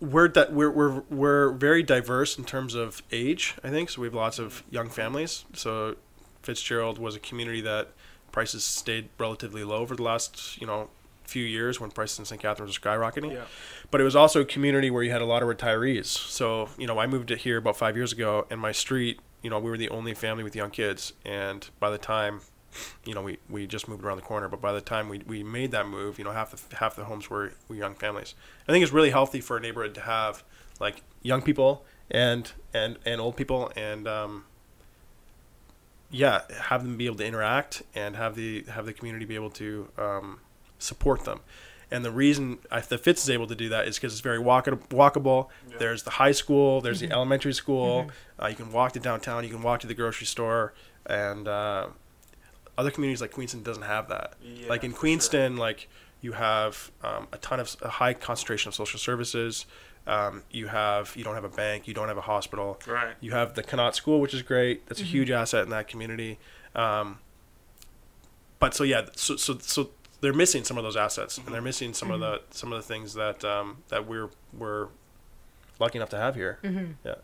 [0.00, 3.54] we're that we're, we're we're very diverse in terms of age.
[3.62, 4.00] I think so.
[4.00, 5.44] We have lots of young families.
[5.54, 5.96] So
[6.42, 7.92] Fitzgerald was a community that
[8.32, 10.90] prices stayed relatively low over the last you know
[11.24, 12.40] few years when prices in St.
[12.40, 13.32] Catharines were skyrocketing.
[13.32, 13.44] Yeah.
[13.90, 16.06] But it was also a community where you had a lot of retirees.
[16.06, 19.50] So you know I moved it here about five years ago, and my street, you
[19.50, 21.12] know, we were the only family with young kids.
[21.24, 22.40] And by the time
[23.04, 25.42] you know, we, we just moved around the corner, but by the time we, we
[25.42, 28.34] made that move, you know, half the half the homes were, were young families.
[28.68, 30.44] I think it's really healthy for a neighborhood to have
[30.80, 34.44] like young people and and and old people and um,
[36.10, 39.50] yeah, have them be able to interact and have the have the community be able
[39.50, 40.40] to um,
[40.78, 41.40] support them.
[41.90, 44.38] And the reason I, the Fitz is able to do that is because it's very
[44.38, 45.48] walk- walkable.
[45.68, 45.76] Yeah.
[45.78, 48.10] There's the high school, there's the elementary school.
[48.40, 50.72] Uh, you can walk to downtown, you can walk to the grocery store,
[51.06, 51.88] and uh,
[52.76, 54.34] other communities like Queenston doesn't have that.
[54.42, 55.00] Yeah, like in for sure.
[55.00, 55.88] Queenston, like
[56.20, 59.66] you have um, a ton of a high concentration of social services.
[60.06, 62.80] Um, you have you don't have a bank, you don't have a hospital.
[62.86, 63.14] Right.
[63.20, 64.86] You have the Connaught School, which is great.
[64.86, 66.38] That's a huge asset in that community.
[66.74, 67.18] Um,
[68.58, 71.92] but so yeah, so so so they're missing some of those assets, and they're missing
[71.94, 74.88] some of the some of the things that um, that we're we're
[75.78, 76.58] lucky enough to have here.
[77.04, 77.14] Yeah.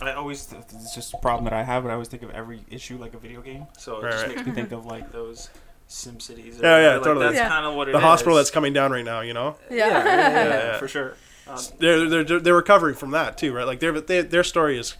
[0.00, 2.60] I always it's just a problem that I have, but I always think of every
[2.70, 3.66] issue like a video game.
[3.78, 4.36] So it Right, just right.
[4.36, 5.48] makes me think of like those
[5.88, 6.58] Sim Cities.
[6.62, 7.26] Yeah, yeah, like, totally.
[7.26, 7.48] That's Yeah.
[7.48, 8.04] kind of what it The is.
[8.04, 9.86] hospital that's coming down right now, you know, Yeah.
[9.88, 10.78] yeah, yeah, yeah, Yeah.
[10.78, 11.14] for sure.
[11.48, 13.66] Um, they're they're they're- they're recovering from that too, right?
[13.66, 14.96] Like their they, their story is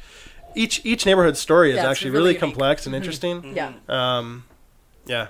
[0.55, 2.40] each each neighborhood story is Yeah, it's actually really really, unique.
[2.40, 3.55] complex and interesting.
[3.57, 3.72] Yeah.
[3.88, 4.44] Um,
[5.07, 5.29] yeah.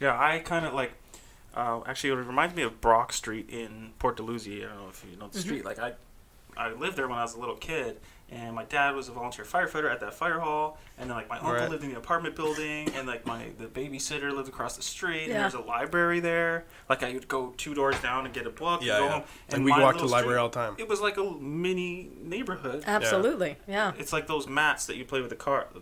[0.00, 0.92] Yeah, I kind of like.
[1.54, 4.62] Uh, actually, it reminds me of Brock Street in Port Dalhousie.
[4.62, 5.64] I don't know if you know the street.
[5.64, 5.92] Like I,
[6.54, 7.98] I lived there when I was a little kid,
[8.30, 11.38] and my dad was a volunteer firefighter at that fire hall, and then like my
[11.38, 15.24] uncle lived in the apartment building, and like my the babysitter lived across the street,
[15.24, 15.40] and Yeah.
[15.42, 16.64] there's a library there.
[16.88, 19.12] Like I would go two doors down and get a book, Yeah, and go yeah.
[19.12, 20.74] home, And we my walk to the library street, all the time.
[20.78, 22.82] It was like a mini neighborhood.
[22.86, 23.56] Absolutely.
[23.68, 23.92] Yeah.
[23.98, 25.80] It's like those mats that you play with the car, the,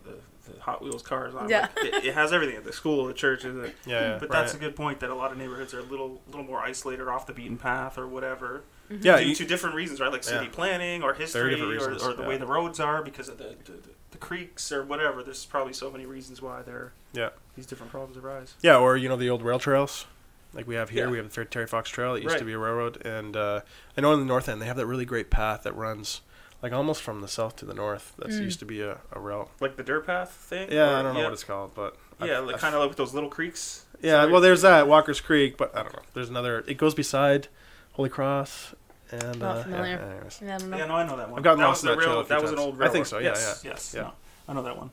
[0.53, 1.49] the Hot Wheels cars on.
[1.49, 1.69] Yeah.
[1.77, 4.53] Like, it, it has everything at the school, the church, the, Yeah, yeah, but that's
[4.53, 7.27] a good point that a lot of neighborhoods are a little, little more isolated off
[7.27, 8.65] the beaten path or whatever.
[8.91, 10.13] Yeah, due you- to different reasons, right?
[10.13, 10.51] Like city Yeah.
[10.53, 13.55] planning or history different or, reasons, or the way the roads are because of the,
[13.65, 13.73] the,
[14.13, 15.23] the creeks or whatever.
[15.23, 17.31] There's probably so many reasons why there Yeah.
[17.57, 18.55] these different problems arise.
[18.63, 20.07] Yeah, or you know the old rail trails,
[20.53, 21.07] like we have here.
[21.07, 21.11] Yeah.
[21.11, 22.15] We have the Terry Fox Trail.
[22.15, 23.61] It used to be a railroad, and uh,
[23.97, 26.21] I know in the north end they have that really great path that runs
[26.63, 28.15] like almost from the south to the north.
[28.19, 28.43] That's Mm.
[28.45, 29.51] used to be a, a route.
[29.61, 30.71] Like the dirt path thing.
[30.73, 32.75] Yeah, Or- I don't know yeah, what it's called, but I've- Yeah, like I've- kind
[32.75, 33.85] of like with those little creeks.
[34.01, 36.03] Yeah, well, there's that Walker's Creek, but I don't know.
[36.15, 36.63] There's another.
[36.67, 37.49] It goes beside
[37.95, 38.75] Holy Cross,
[39.11, 39.97] and Not uh, familiar.
[39.97, 40.41] Yeah, anyways.
[40.43, 40.77] Yeah, I don't know.
[40.79, 41.39] Yeah, no, I know that one.
[41.39, 42.21] I've gotten that lost was in the that trail rail.
[42.21, 42.67] a few That was an times.
[42.67, 42.93] old I railroad.
[42.93, 43.95] think so, yeah, yes, yeah, Yes.
[43.97, 44.03] yeah.
[44.03, 44.13] no,
[44.49, 44.91] I know that one.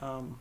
[0.00, 0.38] Um,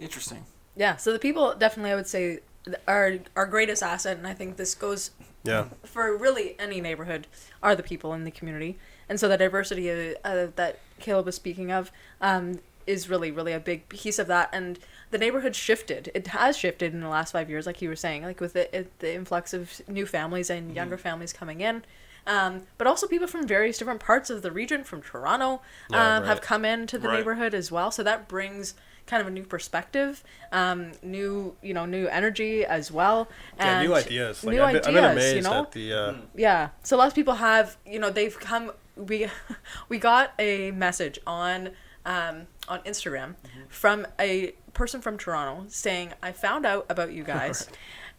[0.00, 0.44] interesting.
[0.76, 2.40] Yeah, so the people definitely I would say
[2.88, 5.10] are our greatest asset, and I think this goes
[5.44, 7.26] Yeah, for really any neighborhood
[7.62, 11.34] are the people in the community, and so the diversity uh, uh, that Caleb was
[11.34, 14.78] speaking of um, is really really a big piece of that, and
[15.12, 16.10] the neighborhood shifted.
[16.14, 18.86] It has shifted in the last five years, like you were saying, like with the
[18.98, 21.84] the influx of new families and younger families coming in.
[22.26, 26.24] Um, but also people from various different parts of the region, from Toronto, Yeah, um,
[26.24, 26.42] have right.
[26.42, 27.18] come into the Right.
[27.18, 27.90] neighborhood as well.
[27.90, 28.74] So that brings
[29.06, 30.22] kind of a new perspective,
[30.52, 33.28] um, new you know new energy as well.
[33.58, 34.44] yeah, new ideas.
[34.44, 35.62] Like new I've, been, I've been ideas, amazed you know?
[35.62, 35.92] at the.
[35.92, 36.68] Uh, Yeah.
[36.84, 38.70] So lots of people have, you know, they've come.
[38.96, 39.26] We
[39.90, 41.70] we got a message on
[42.06, 43.34] um, on Instagram
[43.68, 47.68] from a person from Toronto saying, "I found out about you guys,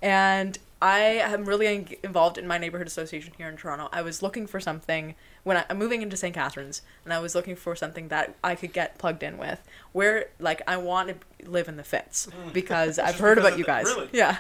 [0.02, 3.88] and I am really involved in my neighborhood association here in Toronto.
[3.94, 6.34] I was looking for something when I, I'm moving into St.
[6.34, 9.62] Catharines, and I was looking for something that I could get plugged in with,
[9.94, 13.64] where like I want to live in the Fitz because I've heard because about you
[13.64, 13.86] the- guys.
[13.86, 14.10] really?
[14.14, 14.38] Yeah.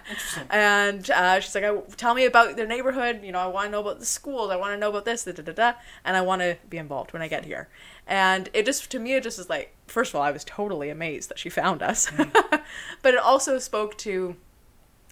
[0.49, 3.21] And uh, she's like, I, tell me about their neighborhood.
[3.23, 4.51] You know, I want to know about the schools.
[4.51, 5.73] I want to know about this, da, da, da, da,
[6.05, 7.69] and I want to be involved when I get here.
[8.07, 10.89] And it just, to me, it just is like, first of all, I was totally
[10.89, 12.11] amazed that she found us.
[13.01, 14.35] but it also spoke to,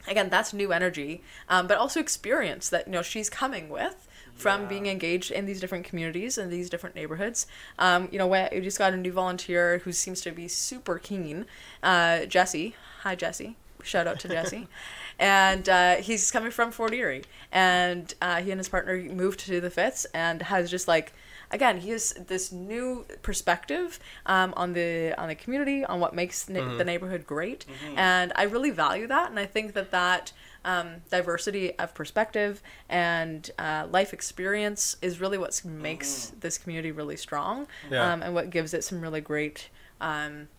[0.08, 4.62] again, that's new energy, um, but also experience that, you know, she's coming with from
[4.64, 4.68] Yeah.
[4.68, 7.48] being engaged in these different communities and these different neighborhoods.
[7.80, 11.46] Um, you know, we just got a new volunteer who seems to be super keen,
[11.84, 12.76] uh, Jesse.
[13.04, 13.56] Hi, Jesse.
[13.84, 14.68] Shout out to Jesse.
[15.20, 19.62] And uh, he's coming from Fort Erie, and uh, he and his partner moved to
[19.62, 21.14] the Fitz, and has just like,
[21.52, 26.50] again, he has this new perspective um, on the on the community, on what makes
[26.50, 30.32] na- the neighborhood great, and I really value that, and I think that that
[30.66, 37.18] um, diversity of perspective and uh, life experience is really what makes this community really
[37.18, 38.14] strong Yeah.
[38.14, 40.50] um, and what gives it some really great um,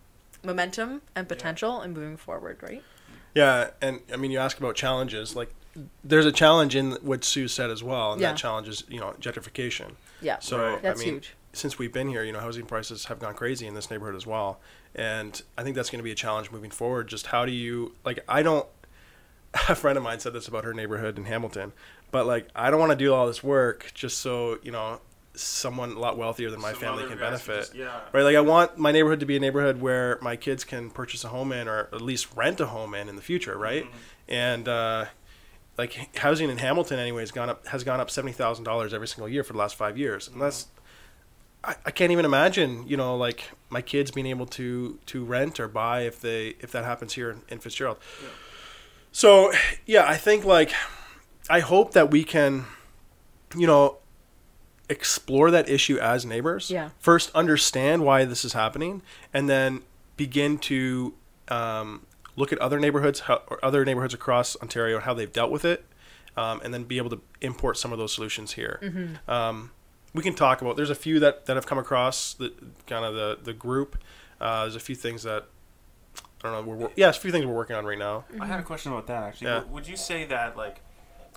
[0.42, 2.82] momentum and potential in moving forward, right?
[3.34, 5.34] yeah, and I mean, you ask about challenges.
[5.36, 5.54] Like,
[6.04, 8.32] there's a challenge in what Sue said as well, and Yeah.
[8.32, 9.92] that challenge is you know gentrification.
[10.22, 10.38] Yeah.
[10.40, 10.82] So Right.
[10.82, 11.34] That's I mean, huge.
[11.52, 14.26] since we've been here, you know, housing prices have gone crazy in this neighborhood as
[14.26, 14.60] well,
[14.94, 17.08] and I think that's going to be a challenge moving forward.
[17.08, 18.20] Just how do you like?
[18.28, 18.66] I don't.
[19.68, 21.72] A friend of mine said this about her neighborhood in Hamilton,
[22.10, 25.00] but like, I don't want to do all this work just so you know
[25.34, 27.56] someone a lot wealthier than my Some family can benefit.
[27.60, 28.00] just- yeah.
[28.12, 31.22] Right, like I want my neighborhood to be a neighborhood where my kids can purchase
[31.24, 33.86] a home in, or at least rent a home in in the future, right?
[34.28, 35.06] And uh,
[35.78, 39.08] like housing in Hamilton, anyway, has gone up has gone up seventy thousand dollars every
[39.08, 40.66] single year for the last five years, and that's
[41.64, 45.60] I, I can't even imagine, you know, like my kids being able to to rent
[45.60, 47.98] or buy if they if that happens here in, in Fitzgerald.
[49.12, 49.52] So
[49.86, 50.72] yeah, I think like
[51.48, 52.64] I hope that we can,
[53.56, 53.98] you know,
[54.88, 56.70] explore that issue as neighbors.
[56.70, 56.90] Yeah.
[56.98, 59.82] First, understand why this is happening, and then
[60.16, 61.14] begin to
[61.48, 65.50] um, look at other neighborhoods, how, or other neighborhoods across Ontario, and how they've dealt
[65.50, 65.84] with it,
[66.36, 68.80] um, and then be able to import some of those solutions here.
[69.28, 69.70] Um,
[70.14, 70.76] we can talk about.
[70.76, 72.52] There's a few that, that have come across the
[72.86, 73.96] kind of the the group.
[74.40, 75.46] Uh, there's a few things that
[76.44, 76.62] I don't know.
[76.70, 78.24] We're, wor- yeah, there's a few things we're working on right now.
[78.40, 79.46] I had a question about that actually.
[79.48, 79.62] Yeah.
[79.64, 80.80] Would you say that like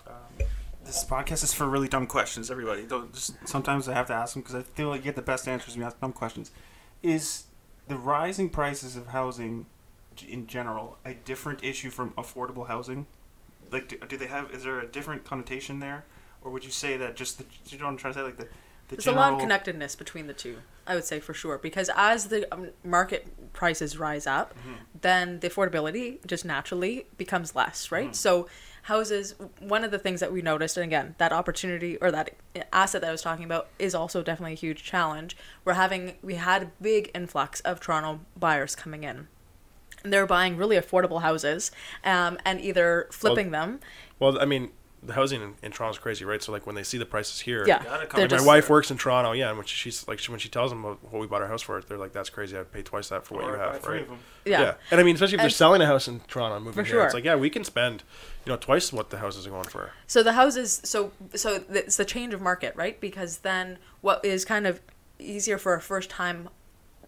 [0.08, 0.48] um,
[0.84, 2.50] this podcast is for really dumb questions?
[2.52, 5.16] Everybody, Don't, just, sometimes I have to ask them because I feel like you get
[5.16, 6.52] the best answers when you ask dumb questions.
[7.04, 7.46] Is
[7.88, 9.66] the rising prices of housing g-
[10.24, 13.06] in general a different issue from affordable housing?
[13.72, 14.52] Like, do, do they have?
[14.52, 16.06] Is there a different connotation there,
[16.44, 17.46] or would you say that just the?
[17.68, 18.24] You know what I'm trying to say?
[18.24, 18.44] Like the.
[18.44, 18.50] the
[18.90, 21.58] There's general, a lot of connectedness between the two, I would say for sure.
[21.58, 24.54] Because as the um, market prices rise up,
[25.02, 28.16] then the affordability just naturally becomes less, right?
[28.16, 28.48] So
[28.84, 32.36] houses, one of the things that we noticed, and again, that opportunity or that
[32.72, 35.36] asset that I was talking about is also definitely a huge challenge.
[35.64, 39.28] We're having, we had a big influx of Toronto buyers coming in.
[40.06, 41.72] And they're buying really affordable houses
[42.04, 43.80] um, and either flipping them.
[44.20, 44.70] Well, I mean,
[45.02, 46.44] the housing in, in Toronto is crazy, right?
[46.44, 47.84] So like when they see the prices here, Yeah.
[47.84, 50.48] Gotta Like my wife works in Toronto, yeah, and when she's like, she, when she
[50.48, 52.56] tells them what what we bought our house for, they're like, "That's crazy!
[52.56, 54.02] I paid twice that for what or you have." Right?
[54.02, 54.20] of 'em.
[54.46, 54.76] yeah.
[54.92, 56.92] and I mean, especially if they're And- selling a house in Toronto and moving For
[56.92, 58.04] here, it's like, yeah, we can spend,
[58.46, 59.92] you know, twice what the houses are going for.
[60.06, 63.00] So the houses, so so it's the change of market, right?
[63.02, 64.82] Because then what is kind of
[65.20, 66.50] easier for a first time,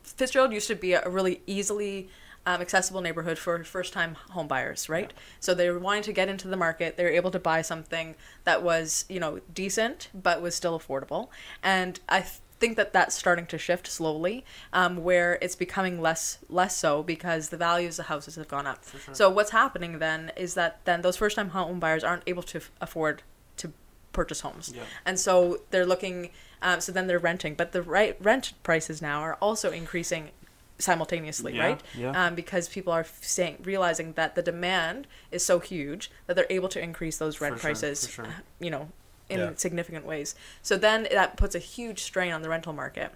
[0.04, 2.10] Fitzgerald used to be a really easily
[2.48, 5.14] um, accessible neighborhood for first time home buyers, right?
[5.40, 6.96] So they were wanting to get into the market.
[6.98, 11.28] They were able to buy something that was you know decent but was still affordable.
[11.62, 16.40] And I th- think that that's starting to shift slowly, um, where it's becoming less
[16.50, 18.80] less so because the values of houses have gone up.
[19.12, 22.58] So what's happening then is that then those first time home buyers aren't able to
[22.60, 23.22] f- afford
[23.58, 23.74] to
[24.14, 24.84] purchase homes, Yeah.
[25.06, 26.30] and so they're looking.
[26.60, 30.32] Um, so then they're renting, but the right rent prices now are also increasing
[30.80, 31.82] simultaneously, Yeah, right?
[31.98, 32.26] yeah.
[32.28, 36.70] Um, because people are saying realizing that the demand is so huge that they're able
[36.70, 38.26] to increase those rent For prices, for sure.
[38.26, 38.90] uh, you know,
[39.30, 39.52] in Yeah.
[39.56, 40.36] significant ways.
[40.62, 43.12] So then that puts a huge strain on the rental market.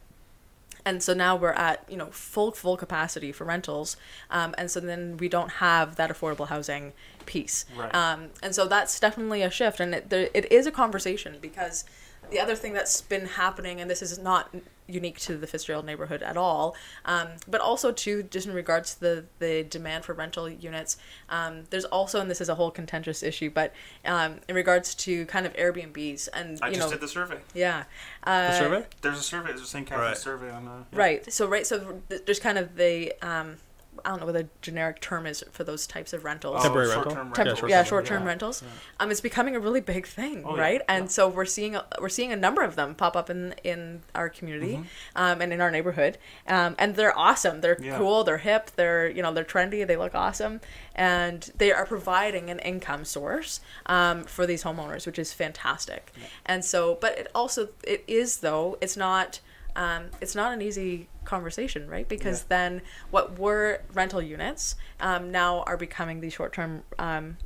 [0.84, 3.98] And so now we're at you know full full capacity for rentals,
[4.32, 6.94] um, and so then we don't have that affordable housing
[7.28, 7.66] piece.
[7.78, 7.94] Right.
[7.94, 11.86] Um, and so that's definitely a shift, and it, there, it is a conversation because
[12.32, 14.56] the other thing that's been happening, and this is not
[14.92, 16.76] unique to the Fitzgerald neighborhood at all,
[17.06, 20.98] um, but also to just in regards to the, the demand for rental units,
[21.30, 23.74] um, there's also, and this is a whole contentious issue, but
[24.06, 27.38] um, in regards to kind of Airbnbs and I you just know, did the survey.
[27.54, 27.84] yeah,
[28.24, 28.86] uh, The survey?
[29.02, 29.48] There's a survey.
[29.50, 29.88] There's a St.
[29.88, 30.18] Catharines Right.
[30.18, 30.68] survey on.
[30.68, 31.00] Uh, yeah.
[31.00, 31.34] Right.
[31.34, 31.66] So right.
[31.66, 33.58] So there's kind of the um,
[34.06, 36.56] I don't know what the generic term is for those types of rentals.
[36.60, 37.12] Oh, Temporary rental?
[37.14, 37.60] Temp- rentals.
[37.70, 38.28] yeah, short-term, short-term yeah.
[38.28, 38.64] rentals.
[38.64, 38.70] Yeah.
[39.00, 40.82] Um, it's becoming a really big thing, Oh, yeah, right?
[40.88, 41.10] And yeah.
[41.10, 44.30] so we're seeing a, we're seeing a number of them pop up in in our
[44.30, 44.84] community, Mm-hmm.
[45.18, 47.62] um, and in our neighborhood, um, and they're awesome.
[47.62, 47.98] They're Yeah.
[47.98, 48.24] cool.
[48.24, 48.72] They're hip.
[48.76, 49.86] They're you know they're trendy.
[49.86, 50.62] They look awesome,
[50.96, 56.12] and they are providing an income source um, for these homeowners, which is fantastic.
[56.46, 59.42] And so, but it also it is though it's not
[59.76, 62.08] um, it's not an easy conversation, right?
[62.08, 62.46] Because Yeah.
[62.50, 67.38] then what were rental units um, now are becoming these short term um,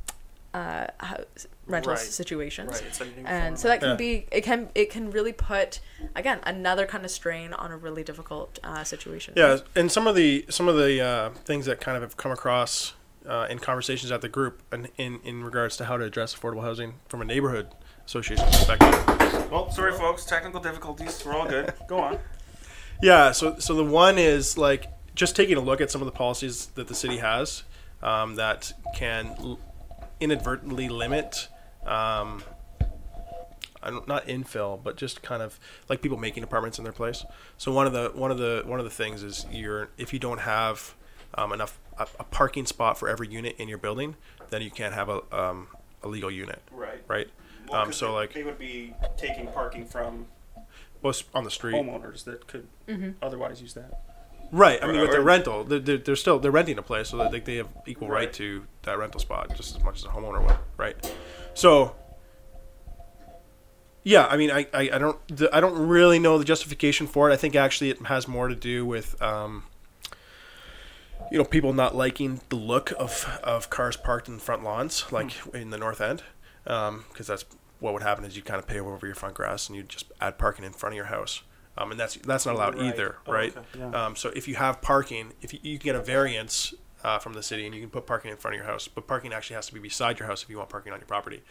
[0.53, 0.87] uh,
[1.67, 1.99] rental Right.
[1.99, 2.71] situations.
[2.71, 2.83] Right.
[2.87, 3.95] It's a new And so that can Yeah.
[3.95, 5.81] be it can it can really put
[6.15, 9.33] again another kind of strain on a really difficult uh, situation.
[9.35, 12.31] Yeah, and some of the some of the uh, things that kind of have come
[12.31, 12.93] across
[13.27, 16.61] uh, in conversations at the group and in in regards to how to address affordable
[16.61, 17.67] housing from a neighborhood
[18.05, 19.51] association perspective.
[19.51, 20.25] Well, sorry, folks.
[20.25, 21.23] Technical difficulties.
[21.25, 21.73] We're all good.
[21.87, 22.19] Go on.
[23.01, 26.13] Yeah, so so the one is like just taking a look at some of the
[26.13, 27.63] policies that the city has
[28.01, 29.59] um, that can l-
[30.21, 31.49] inadvertently limit.
[31.85, 32.41] Um,
[34.07, 37.25] not infill, but just kind of like people making apartments in their place.
[37.57, 40.19] So one of the one of the one of the things is you're if you
[40.19, 40.95] don't have
[41.35, 44.15] um, enough a, a parking spot for every unit in your building,
[44.51, 45.67] then you can't have a um,
[46.01, 47.03] a legal unit, Right.
[47.09, 47.27] right?
[47.69, 50.27] Well, um, 'cause so they, like they would be taking parking from
[51.01, 52.67] well, it's on the street, homeowners that could
[53.21, 54.01] otherwise use that.
[54.51, 54.81] Right.
[54.81, 57.09] I mean, Or- with or- their rental, they're, they're, they're still they're renting a place,
[57.09, 58.25] so that they, they have equal right.
[58.25, 58.33] Right.
[58.33, 60.57] to that rental spot just as much as a homeowner would.
[60.77, 60.95] Right.
[61.53, 61.95] So.
[64.07, 67.27] Yeah, I mean, I, I, I don't the, I don't really know the justification for
[67.29, 67.33] it.
[67.33, 69.63] I think actually it has more to do with um,
[71.31, 75.31] you know people not liking the look of, of cars parked in front lawns, like
[75.55, 76.21] in the north end,
[76.65, 77.45] because that's
[77.79, 80.11] what would happen is you kind of pave over your front grass and you just
[80.19, 81.41] add parking in front of your house,
[81.77, 82.93] um, and that's that's not allowed Right.
[82.93, 83.55] either, Oh, right?
[83.55, 84.05] okay, yeah.
[84.05, 86.73] Um, so if you have parking, if you, you can get a variance
[87.03, 89.05] uh, from the city and you can put parking in front of your house, but
[89.07, 91.43] parking actually has to be beside your house if you want parking on your property.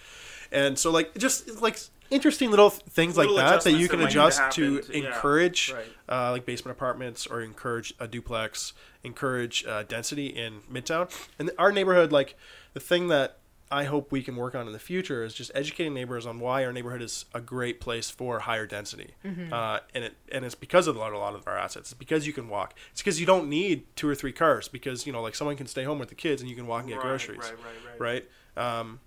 [0.50, 1.79] And so like just like
[2.11, 5.72] interesting little th- things like that that you can that adjust to to- yeah, encourage
[5.72, 5.85] right.
[6.09, 8.72] uh, like basement apartments or encourage a duplex,
[9.05, 11.09] encourage uh, density in Midtown.
[11.38, 12.37] And our neighborhood, like
[12.72, 13.38] the thing that
[13.70, 16.64] I hope we can work on in the future is just educating neighbors on why
[16.64, 19.14] our neighborhood is a great place for higher density.
[19.53, 21.90] Uh, and it and it's because of a lot, a lot of our assets.
[21.90, 22.74] It's because you can walk.
[22.92, 25.66] It's because you don't need two or three cars because you know like someone can
[25.66, 27.55] stay home with the kids and you can walk and get Right, groceries right,
[27.98, 28.24] right, right.
[28.57, 28.79] right?
[28.81, 29.00] Um,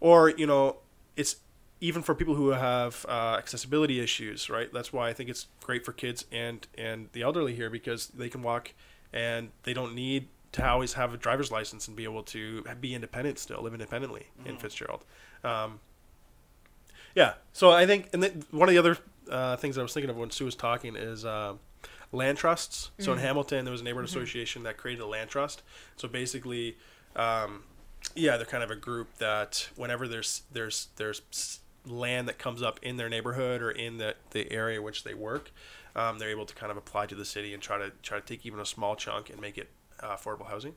[0.00, 0.76] or you know,
[1.16, 1.36] it's
[1.80, 4.70] even for people who have uh, accessibility issues, right?
[4.72, 8.28] That's why I think it's great for kids and and the elderly here because they
[8.28, 8.72] can walk
[9.12, 12.94] and they don't need to always have a driver's license and be able to be
[12.94, 15.04] independent still, live independently in Fitzgerald.
[15.44, 15.80] Um,
[17.14, 18.98] yeah, so I think, and then one of the other
[19.30, 21.54] uh, things I was thinking of when Sue was talking is uh,
[22.12, 22.90] land trusts.
[22.98, 25.62] So in Hamilton, there was a neighborhood association that created a land trust.
[25.96, 26.76] So basically,
[27.16, 27.64] um,
[28.14, 32.78] yeah, they're kind of a group that whenever there's there's there's land that comes up
[32.82, 35.50] in their neighborhood or in the, the area in which they work,
[35.96, 38.26] um, they're able to kind of apply to the city and try to try to
[38.26, 39.68] take even a small chunk and make it
[40.02, 40.74] uh, affordable housing.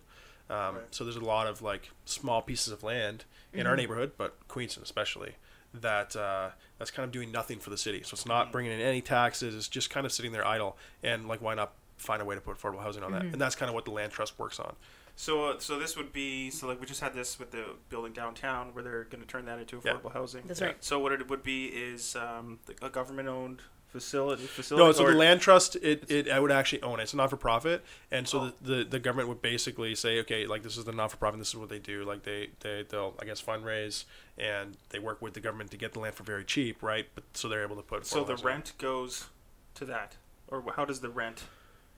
[0.49, 4.35] Um, So there's a lot of like small pieces of land in our neighborhood, but
[4.47, 5.35] Queenston especially,
[5.73, 8.01] that uh, that's kind of doing nothing for the city.
[8.03, 9.55] So it's not bringing in any taxes.
[9.55, 10.77] It's just kind of sitting there idle.
[11.01, 13.21] And like, why not find a way to put affordable housing on that?
[13.23, 14.75] And that's kind of what the land trust works on.
[15.15, 18.13] So, uh, so this would be so like we just had this with the building
[18.13, 19.93] downtown where they're going to turn that into Yeah.
[19.93, 20.41] affordable housing.
[20.45, 20.75] That's right.
[20.83, 23.61] So what it would be is um, a government-owned
[23.93, 24.43] facility.
[24.43, 24.85] Facility.
[24.85, 27.03] No, so the land trust, it, it I would actually own it.
[27.03, 28.51] It's a not for profit, and so Oh.
[28.61, 31.39] the, the the government would basically say, okay, like this is the not for profit.
[31.39, 32.03] This is what they do.
[32.03, 34.03] Like they they they'll I guess fundraise
[34.37, 37.07] and they work with the government to get the land for very cheap, right?
[37.15, 38.05] But so they're able to put.
[38.05, 39.27] So the rent goes
[39.75, 40.17] to that,
[40.49, 41.43] or how does the rent?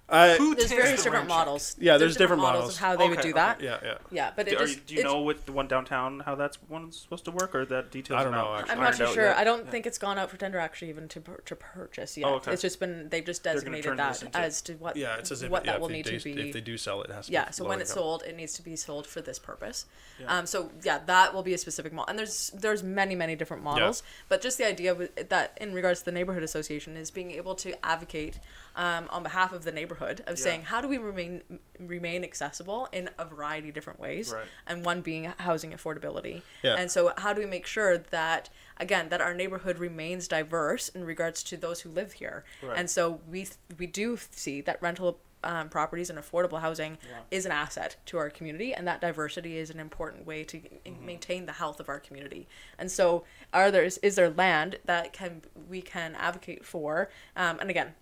[0.08, 1.38] I, Who There's takes various the different rent check?
[1.48, 1.76] models.
[1.80, 2.74] Yeah, there's different models models.
[2.76, 3.60] of how they would Okay, do that.
[3.60, 3.98] yeah, yeah.
[4.12, 6.20] Yeah, but it Do, are just you, do you it- know with the one downtown
[6.20, 8.20] how that's one's supposed to work, or that details?
[8.20, 8.72] I don't not know, actually.
[8.74, 9.24] I'm ironed not too out sure.
[9.30, 9.38] yet?
[9.38, 12.28] I don't think it's gone out for tender actually even to pur- to purchase yet.
[12.28, 12.52] Oh, okay.
[12.54, 15.26] It's just been they've just gonna designated turn that into- as to what Yeah, it
[15.26, 16.40] says if, what yeah, that if will they need do, to be.
[16.50, 18.04] if they do sell it, it has to yeah, be so low when it's income.
[18.04, 19.88] sold, it needs to be sold for this purpose.
[20.22, 20.38] Yeah.
[20.38, 23.64] Um, so yeah, that will be a specific model, and there's there's many many different
[23.64, 24.04] models.
[24.30, 27.56] But just the idea with, that in regards to the neighborhood association is being able
[27.56, 28.40] to advocate
[28.76, 30.36] um, on behalf of the neighborhood of Yeah.
[30.36, 34.46] saying how do we remain remain accessible in a variety of different ways, Right.
[34.68, 36.42] and one being housing affordability.
[36.64, 36.76] Yeah.
[36.76, 41.04] And so how do we make sure that again that our neighborhood remains diverse in
[41.04, 42.44] regards to those who live here?
[42.62, 42.78] Right.
[42.78, 47.20] And so we we do see that rental um, properties and affordable housing Yeah.
[47.30, 51.06] is an asset to our community, and that diversity is an important way to Mm-hmm.
[51.06, 52.48] maintain the health of our community.
[52.80, 57.10] And so, are there is, is there land that can we can advocate for?
[57.36, 57.94] Um, and again,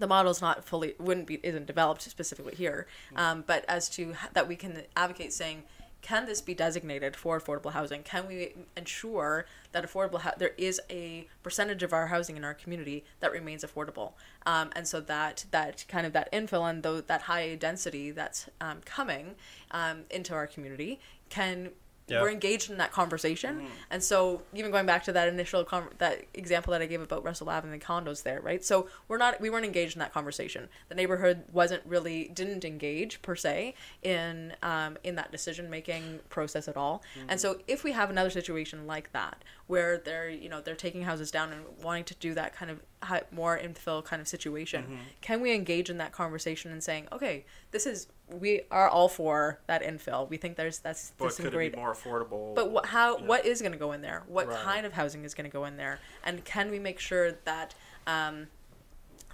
[0.00, 4.48] the model's not fully wouldn't be isn't developed specifically here, um, but as to that
[4.48, 5.62] we can advocate saying.
[6.02, 8.02] Can this be designated for affordable housing?
[8.02, 13.04] Can we ensure that affordable there is a percentage of our housing in our community
[13.20, 14.14] that remains affordable,
[14.46, 18.48] um, and so that that kind of that infill and though that high density that's
[18.62, 19.34] um, coming
[19.72, 21.72] um, into our community can
[22.10, 22.22] Yeah.
[22.22, 26.24] we're engaged in that conversation, and so even going back to that initial con- that
[26.34, 28.64] example that I gave about Russell Ave and the condos there, right?
[28.64, 30.68] So we're not we weren't engaged in that conversation.
[30.88, 36.68] The neighborhood wasn't really didn't engage per se in um, in that decision making process
[36.68, 37.02] at all.
[37.28, 41.02] And so if we have another situation like that where they're you know they're taking
[41.02, 42.80] houses down and wanting to do that kind of
[43.32, 44.96] more infill kind of situation, Mm-hmm.
[45.22, 49.60] can we engage in that conversation and saying, okay, this is we are all for
[49.68, 50.28] that infill.
[50.28, 51.72] We think there's that's But this could is it great.
[51.72, 52.54] be more affordable?
[52.54, 53.24] But what, how Yeah.
[53.26, 54.24] what is going to go in there?
[54.26, 54.58] What Right.
[54.58, 56.00] kind of housing is going to go in there?
[56.24, 57.74] And can we make sure that
[58.06, 58.48] um,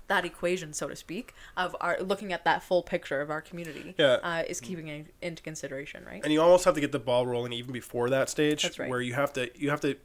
[0.09, 3.95] that equation, so to speak, of our looking at that full picture of our community
[3.99, 4.19] Yeah.
[4.23, 6.23] uh, is keeping it into consideration, right?
[6.23, 8.89] and you almost have to get the ball rolling even before that stage That's right.
[8.91, 9.97] where you have to you have to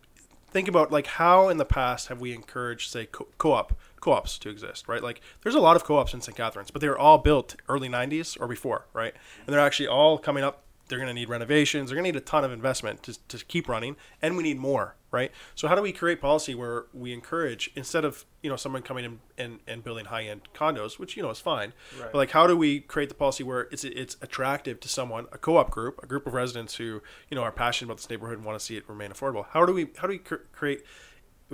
[0.51, 4.49] think about like how in the past have we encouraged say co- co-op co-ops to
[4.49, 5.01] exist right?
[5.01, 7.89] Like there's a lot of co-ops in st catharines but they were all built early
[7.89, 9.13] 90s or before right?
[9.45, 12.21] And they're actually all coming up they're going to need renovations they're going to need
[12.21, 15.75] a ton of investment to, to keep running and we need more right so how
[15.75, 19.59] do we create policy where we encourage instead of you know someone coming in and,
[19.67, 22.11] and building high-end condos which you know is fine Right.
[22.11, 25.37] but like how do we create the policy where it's it's attractive to someone a
[25.37, 28.45] co-op group a group of residents who you know are passionate about this neighborhood and
[28.45, 30.83] want to see it remain affordable how do we how do we cr- create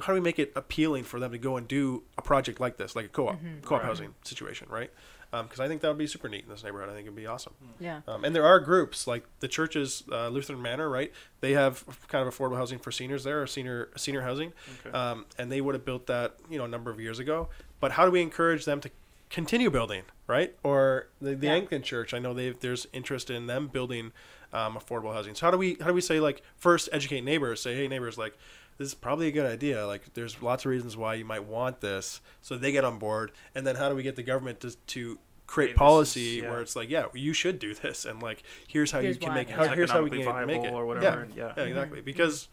[0.01, 2.77] how do we make it appealing for them to go and do a project like
[2.77, 3.59] this like a co-op mm-hmm.
[3.61, 3.87] co-op Right.
[3.87, 4.91] housing situation right
[5.31, 7.25] because i think that would be super neat in this neighborhood i think it'd be
[7.27, 8.01] awesome yeah.
[8.07, 11.11] um, and there are groups like the church's uh, Lutheran Manor, right?
[11.41, 14.53] They have kind of affordable housing for seniors there, or senior senior housing,
[14.85, 14.97] Okay.
[14.97, 17.49] um, and they would have built that you know a number of years ago.
[17.79, 18.89] But how do we encourage them to
[19.29, 20.55] continue building, right?
[20.63, 21.53] Or the, the Yeah.
[21.53, 24.11] Anglican Church, I know they there's interest in them building
[24.53, 25.35] um, affordable housing.
[25.35, 27.61] So how do we how do we say like first educate neighbors?
[27.61, 28.35] Say hey neighbors, like
[28.77, 29.85] this is probably a good idea.
[29.87, 33.31] Like there's lots of reasons why you might want this, so they get on board.
[33.55, 36.21] And then how do we get the government to to create Hey, this is- policy
[36.43, 36.49] yeah.
[36.51, 39.29] where it's like, yeah, you should do this, and like, here's how Here's you can
[39.29, 39.35] why.
[39.35, 41.53] make It's how, here's how we can economically make it viable or whatever, yeah.
[41.55, 42.01] yeah, exactly.
[42.01, 42.47] Because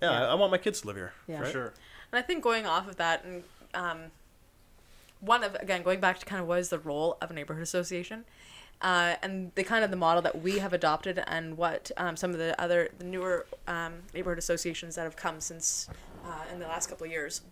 [0.00, 0.26] yeah, Yeah.
[0.26, 1.12] I, I want my kids to live here.
[1.26, 1.38] Yeah.
[1.38, 1.52] For right?
[1.52, 1.72] sure.
[2.12, 3.42] And I think going off of that, and
[3.74, 3.98] um,
[5.20, 7.62] one of again going back to kind of what is the role of a neighborhood
[7.62, 8.24] association,
[8.82, 12.32] uh, and the kind of the model that we have adopted, and what um, some
[12.32, 15.88] of the other the newer um, neighborhood associations that have come since
[16.24, 17.42] uh, in the last couple of years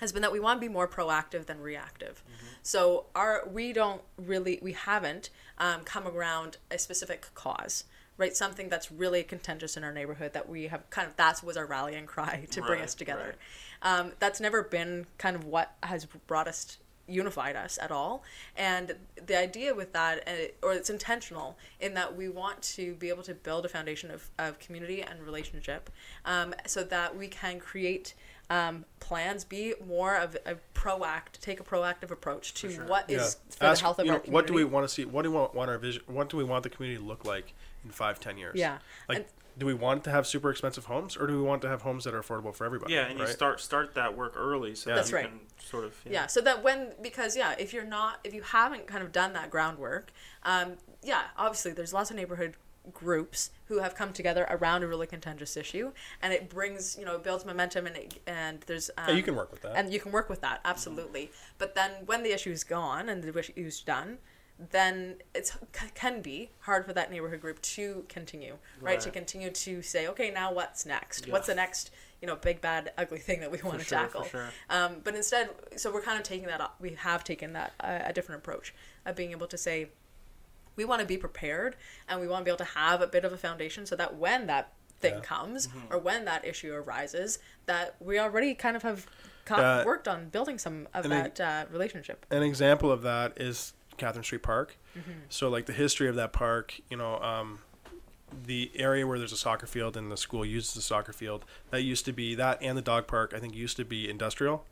[0.00, 2.22] has been that we want to be more proactive than reactive.
[2.62, 7.84] So our we don't really we haven't um, come around a specific cause,
[8.18, 8.36] right?
[8.36, 11.66] Something that's really contentious in our neighborhood that we have kind of that was our
[11.66, 13.36] rallying cry to bring us together.
[13.82, 16.78] Um, that's never been kind of what has brought us
[17.12, 18.22] unified us at all.
[18.56, 18.94] And
[19.26, 23.22] the idea with that uh, or it's intentional in that we want to be able
[23.24, 25.90] to build a foundation of, of community and relationship
[26.24, 28.14] um, so that we can create
[28.52, 33.64] um, plans be more of a proact take a proactive approach to what is for
[33.64, 35.04] Ask, the health of you our community what do we want to see?
[35.06, 36.02] What do we want, want our vision?
[36.06, 38.56] What do we want the community to look like in five, ten years?
[38.56, 38.78] Yeah.
[39.08, 39.26] Like, And-
[39.58, 42.04] do we want to have super expensive homes, or do we want to have homes
[42.04, 42.94] that are affordable for everybody?
[42.94, 44.94] Yeah, and you start start that work early, so Yeah.
[44.96, 45.26] that That's you right.
[45.26, 48.86] can sort of yeah so that when because yeah if you're not if you haven't
[48.86, 50.10] kind of done that groundwork
[50.42, 50.72] um,
[51.02, 52.54] yeah obviously there's lots of neighborhood
[52.92, 57.14] groups who have come together around a really contentious issue and it brings you know
[57.14, 59.76] it builds momentum and it, and there's um, Yeah, you can work with that.
[59.76, 63.22] and you can work with that absolutely but then when the issue is gone and
[63.22, 64.18] the issue's done
[64.70, 69.50] then it's c- can be hard for that neighborhood group to continue right, to continue
[69.50, 71.32] to say okay now what's next Yeah.
[71.32, 74.24] what's the next you know big bad ugly thing that we want to sure, tackle.
[74.24, 74.48] sure.
[74.70, 76.60] Um, but instead, so we're kind of taking that.
[76.60, 78.72] up- We have taken that uh, a different approach
[79.04, 79.88] of being able to say
[80.76, 81.76] we want to be prepared
[82.08, 84.16] and we want to be able to have a bit of a foundation so that
[84.16, 85.20] when that thing Yeah.
[85.20, 85.92] comes Mm-hmm.
[85.92, 89.06] or when that issue arises that we already kind of have
[89.44, 93.02] co- Uh, worked on building some of and I- that uh, relationship an example of
[93.02, 94.76] that is Catherine Street Park.
[94.96, 95.10] Mm-hmm.
[95.28, 97.58] So like the history of that park, you know, um,
[98.46, 101.82] the area where there's a soccer field and the school uses the soccer field, that
[101.82, 103.34] used to be that and the dog park.
[103.36, 104.64] I think used to be industrial,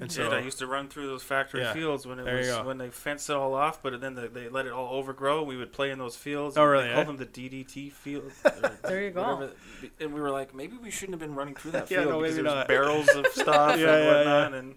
[0.00, 1.72] and Did so I used to run through those factory Yeah.
[1.72, 4.48] fields when it There was when they fenced it all off, but then they, they
[4.48, 5.42] let it all overgrow.
[5.42, 6.56] We would play in those fields.
[6.56, 6.94] Oh, really, They eh?
[6.94, 8.34] called them the DDT fields.
[8.84, 9.22] There you go.
[9.22, 9.52] whatever.
[10.00, 12.20] And we were like, maybe we shouldn't have been running through that Yeah, field no,
[12.20, 12.68] because maybe there was not.
[12.68, 14.52] barrels of stuff Yeah, and yeah, whatnot.
[14.52, 14.58] yeah.
[14.58, 14.74] And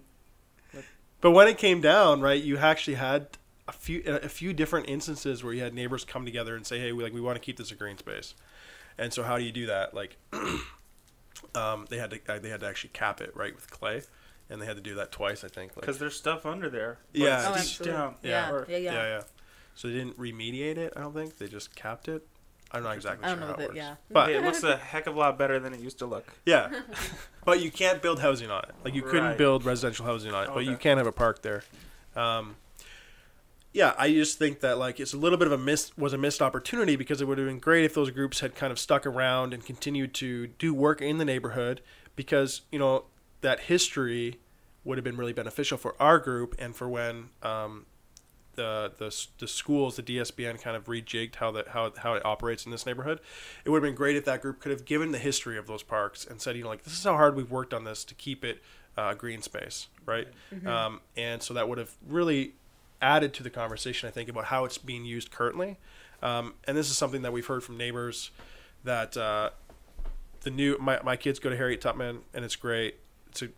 [1.20, 3.28] But when it came down, right, you actually had
[3.68, 6.90] a few a few different instances where you had neighbors come together and say, "Hey,
[6.92, 8.34] we like we want to keep this a green space."
[8.98, 9.94] And so, how do you do that?
[9.94, 10.16] Like,
[11.54, 14.02] um, they had to uh, they had to actually cap it right with clay,
[14.52, 15.72] and they had to do that twice, I think.
[15.74, 16.98] Like, because there's stuff under there.
[17.12, 17.54] Yeah.
[17.56, 18.14] it's Oh, deep down.
[18.22, 18.92] Yeah, Or- yeah, yeah.
[18.92, 19.22] yeah, yeah.
[19.74, 20.92] So they didn't remediate it.
[20.94, 22.26] I don't think they just capped it.
[22.70, 23.76] I'm not exactly I don't sure know how it that works.
[23.76, 26.06] yeah But Hey, it looks a heck of a lot better than it used to
[26.06, 26.32] look.
[26.46, 26.70] yeah,
[27.44, 28.74] but you can't build housing on it.
[28.84, 31.64] Like you couldn't build residential housing on it, but you can have a park there.
[32.16, 32.56] Um,
[33.74, 36.18] yeah, I just think that like it's a little bit of a miss was a
[36.18, 39.06] missed opportunity because it would have been great if those groups had kind of stuck
[39.06, 41.80] around and continued to do work in the neighborhood
[42.16, 43.04] because you know
[43.40, 44.38] that history
[44.84, 47.86] would have been really beneficial for our group and for when um,
[48.54, 52.64] the, the the schools, the DSBN kind of rejigged how that how how it operates
[52.64, 53.20] in this neighborhood.
[53.64, 55.82] It would have been great if that group could have given the history of those
[55.82, 58.14] parks and said, you know, like this is how hard we've worked on this to
[58.14, 58.62] keep it
[58.96, 60.28] uh, green space, right?
[60.68, 62.54] Um, and so that would have really
[63.00, 65.78] added to the conversation, I think, about how it's being used currently.
[66.22, 68.30] Um, and this is something that we've heard from neighbors
[68.84, 69.50] that uh,
[70.42, 72.96] the new my, my kids go to Harriet Tubman and it's great.
[73.30, 73.48] It's a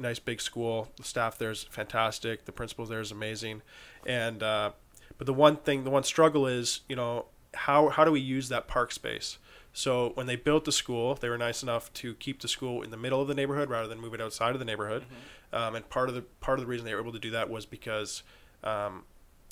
[0.00, 0.88] nice big school.
[0.96, 2.44] The staff there is fantastic.
[2.44, 3.62] The principal there is amazing.
[4.06, 4.72] And uh,
[5.18, 8.48] but the one thing, the one struggle is, you know, how how do we use
[8.48, 9.38] that park space?
[9.72, 12.90] So when they built the school, they were nice enough to keep the school in
[12.90, 15.04] the middle of the neighborhood rather than move it outside of the neighborhood.
[15.52, 17.48] Um, and part of the part of the reason they were able to do that
[17.48, 18.22] was because
[18.64, 19.04] um,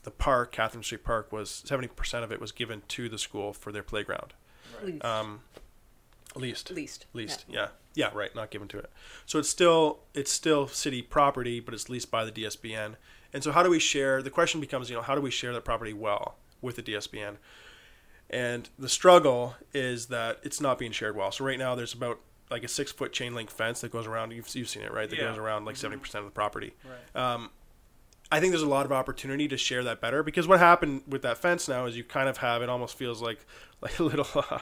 [0.03, 3.53] the park, Catherine Street Park, was seventy percent of it was given to the school
[3.53, 4.35] for their playground.
[4.85, 5.41] least Um,
[6.37, 7.69] least, least leased, yeah.
[7.95, 8.91] yeah, right, not given to it.
[9.27, 12.95] So it's still it's still city property, but it's leased by the DSBN.
[13.33, 14.23] And so how do we share?
[14.23, 17.37] The question becomes, you know, how do we share that property well with the DSBN?
[18.31, 21.33] And the struggle is that it's not being shared well.
[21.33, 22.21] So right now there's about
[22.51, 24.33] like a six foot chain link fence that goes around.
[24.33, 25.09] You've, you've seen it, right?
[25.09, 25.29] That Yeah.
[25.29, 26.75] goes around like 70 percent of the property.
[26.85, 27.21] Right.
[27.35, 27.51] Um,
[28.31, 31.23] I think there's a lot of opportunity to share that better because what happened with
[31.23, 33.45] that fence now is you kind of have it almost feels like
[33.81, 34.59] like a little uh,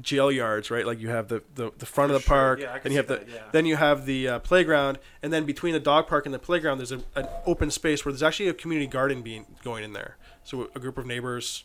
[0.00, 0.86] jail yards, right?
[0.86, 2.36] Like you have the, the, the front of the sure.
[2.36, 3.42] park, Yeah, I can and you have see the yeah.
[3.52, 6.78] then you have the uh, playground, and then between the dog park and the playground,
[6.78, 10.16] there's a, an open space where there's actually a community garden being going in there.
[10.44, 11.64] So a group of neighbors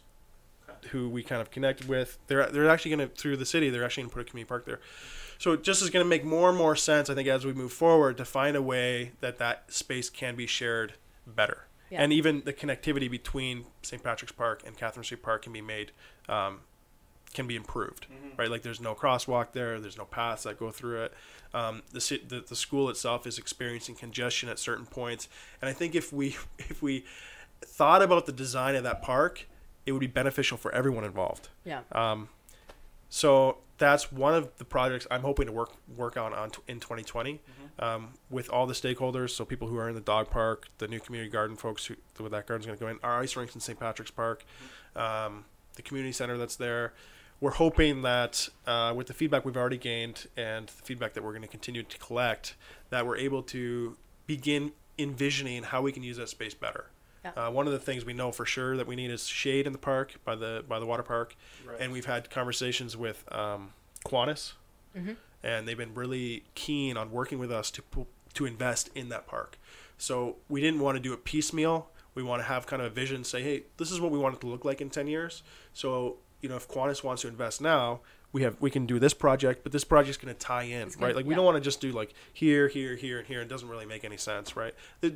[0.92, 3.84] who we kind of connected with, they're they're actually going to through the city, they're
[3.84, 4.80] actually going to put a community park there.
[5.40, 7.54] So it just is going to make more and more sense, I think, as we
[7.54, 10.94] move forward to find a way that that space can be shared
[11.28, 11.66] better.
[11.90, 12.02] Yeah.
[12.02, 14.04] And even the connectivity between St.
[14.04, 15.92] Patrick's Park and Catherine Street Park can be made,
[16.28, 16.62] um,
[17.34, 18.08] can be improved,
[18.38, 18.50] right?
[18.50, 21.14] Like there's no crosswalk there, there's no paths that go through it.
[21.54, 25.28] Um, the, the the school itself is experiencing congestion at certain points,
[25.62, 27.06] and I think if we if we
[27.62, 29.48] thought about the design of that park,
[29.86, 31.50] it would be beneficial for everyone involved.
[31.64, 32.30] yeah Um,
[33.10, 36.80] so that's one of the projects I'm hoping to work work on, on t- in
[36.80, 37.40] 2020
[37.80, 39.30] um, with all the stakeholders.
[39.30, 42.30] So people who are in the dog park, the new community garden folks who where
[42.30, 43.80] that garden's going to go in, our ice rinks in St.
[43.80, 44.44] Patrick's Park,
[44.96, 46.94] um, the community center that's there.
[47.40, 51.32] We're hoping that uh, with the feedback we've already gained and the feedback that we're
[51.32, 52.56] going to continue to collect,
[52.90, 56.90] that we're able to begin envisioning how we can use that space better.
[57.24, 57.32] Yeah.
[57.48, 59.74] Uh, one of the things we know for sure that we need is shade in
[59.74, 61.36] the park by the by the water park,
[61.68, 61.78] Right.
[61.80, 63.74] and we've had conversations with um,
[64.06, 64.54] Kiwanis,
[65.44, 67.84] and they've been really keen on working with us to
[68.34, 69.60] to invest in that park.
[69.98, 71.90] So we didn't want to do it piecemeal.
[72.16, 74.36] We want to have kind of a vision, say, hey, this is what we want
[74.36, 75.44] it to look like in ten years.
[75.74, 78.02] So you know, if Kiwanis wants to invest now,
[78.34, 81.06] we have we can do this project, but this project's going to tie in, gonna-
[81.08, 81.16] right?
[81.16, 83.42] Like we don't want to just do like here, here, here, and here.
[83.42, 84.74] It doesn't really make any sense, right?
[85.02, 85.10] The,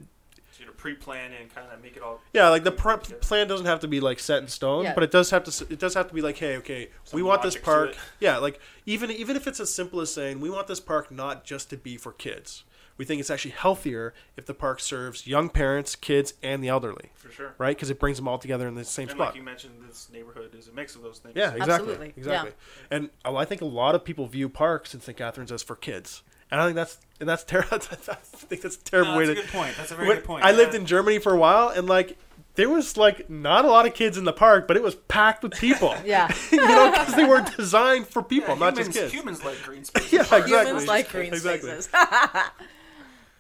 [0.52, 2.22] So you know, pre-plan and kind of make it all.
[2.34, 4.94] yeah, like the pr- plan doesn't have to be like set in stone, Yeah.
[4.94, 5.66] but it does have to.
[5.70, 7.96] It does have to be like, hey, okay, we want this park.
[8.20, 11.44] Yeah, like even even if it's as simple as saying we want this park not
[11.44, 12.64] just to be for kids,
[12.98, 17.12] we think it's actually healthier if the park serves young parents, kids, and the elderly,
[17.16, 17.56] For sure.
[17.58, 17.76] right?
[17.76, 19.28] Because it brings them all together in the same And spot.
[19.30, 21.36] like you mentioned, this neighborhood is a mix of those things.
[21.36, 21.74] Yeah, exactly.
[21.74, 22.52] Absolutely, Exactly.
[22.92, 25.18] And uh, I think a lot of people view parks in St.
[25.18, 26.22] Catharines as for kids.
[26.52, 27.76] And I think that's and that's terrible.
[27.92, 29.44] I think that's a terrible No, way that's to.
[29.44, 29.78] a good point.
[29.78, 30.44] That's a very When- good point.
[30.44, 32.18] I lived in Germany for a while, and like
[32.56, 35.44] there was like not a lot of kids in the park, but it was packed
[35.44, 35.96] with people.
[36.06, 36.30] Yeah.
[36.52, 39.14] you know, because they were designed for people, Yeah, not humans, just kids.
[39.14, 40.12] Humans like green spaces.
[40.12, 40.52] Yeah, exactly.
[40.66, 41.70] Humans like green Exactly.
[41.70, 41.90] spaces.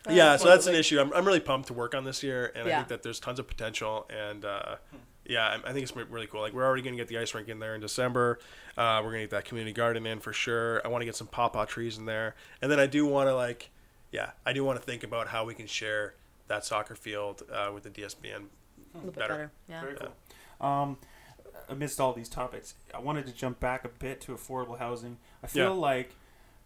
[0.09, 0.99] Yeah, so that's an issue.
[0.99, 3.39] I'm, I'm really pumped to work on this year, and I think that there's tons
[3.39, 4.09] of potential.
[4.09, 4.75] And uh,
[5.25, 6.41] yeah, I, I think it's really cool.
[6.41, 8.39] Like we're already going to get the ice rink in there in December.
[8.77, 10.81] Uh, we're going to get that community garden in for sure.
[10.83, 13.35] I want to get some pawpaw trees in there, and then I do want to
[13.35, 13.69] like,
[14.11, 16.15] yeah, I do want to think about how we can share
[16.47, 18.25] that soccer field uh, with the DSBN
[18.95, 19.27] A little bit better.
[19.33, 19.51] better.
[19.69, 19.81] Yeah.
[19.81, 20.67] Very cool.
[20.67, 20.97] Um,
[21.69, 25.17] amidst all these topics, I wanted to jump back a bit to affordable housing.
[25.43, 25.69] I feel Yeah.
[25.79, 26.15] like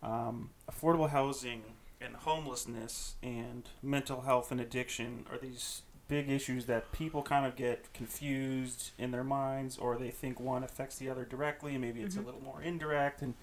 [0.01, 1.61] um, affordable housing
[2.01, 7.55] and homelessness and mental health and addiction are these big issues that people kind of
[7.55, 12.01] get confused in their minds, or they think one affects the other directly, and maybe
[12.01, 13.21] it's a little more indirect.
[13.21, 13.33] And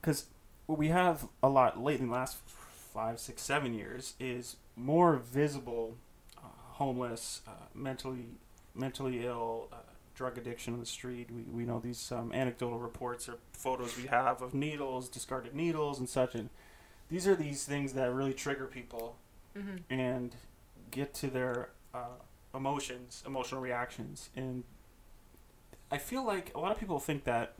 [0.00, 0.26] because
[0.66, 5.16] what we have a lot lately in the last five, six, seven years is more
[5.16, 5.96] visible
[6.36, 8.26] uh, homeless, uh, mentally
[8.74, 9.76] mentally ill, uh,
[10.14, 11.28] drug addiction on the street.
[11.30, 15.98] We, we know these um, anecdotal reports or photos we have of needles, discarded needles,
[15.98, 16.34] and such.
[16.34, 16.50] And
[17.10, 19.16] these are these things that really trigger people
[19.58, 19.92] Mm-hmm.
[19.92, 20.36] and
[20.92, 22.20] get to their uh,
[22.54, 24.30] emotions, emotional reactions.
[24.36, 24.62] And
[25.90, 27.54] I feel like a lot of people think that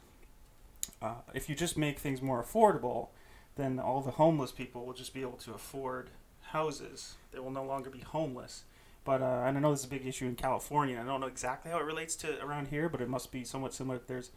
[1.03, 3.09] uh, if you just make things more affordable,
[3.57, 6.11] then all the homeless people will just be able to afford
[6.43, 7.17] houses.
[7.33, 8.63] They will no longer be homeless.
[9.05, 11.01] But uh, and I know this is a big issue in California.
[11.03, 13.75] I don't know exactly how it relates to around here, but it must be somewhat
[13.75, 14.01] similar.
[14.07, 14.31] There's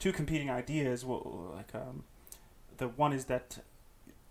[0.00, 1.04] two competing ideas.
[1.04, 2.02] Well, like um,
[2.78, 3.58] the one is that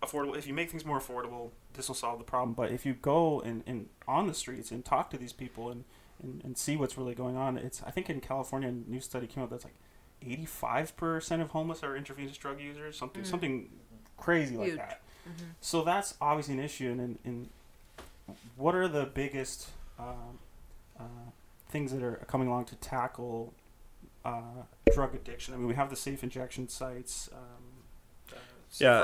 [0.06, 0.38] affordable.
[0.38, 2.54] If you make things more affordable, this will solve the problem.
[2.54, 5.84] But if you go and, and on the streets and talk to these people and,
[6.22, 9.28] and, and see what's really going on, it's I think in California, a new study
[9.28, 9.76] came out that's like
[10.22, 12.98] eighty five percent of homeless are intravenous drug users.
[12.98, 13.70] Something something
[14.18, 14.78] crazy like that Huge.
[14.78, 15.02] that.
[15.60, 16.90] So that's obviously an issue.
[16.92, 17.50] And, and, and
[18.56, 20.40] what are the biggest um,
[21.00, 21.04] uh,
[21.68, 23.54] things that are coming along to tackle
[24.24, 25.54] uh, drug addiction?
[25.54, 27.40] I mean, we have the safe injection sites, um,
[28.32, 28.36] uh,
[28.70, 29.04] Safe Yeah.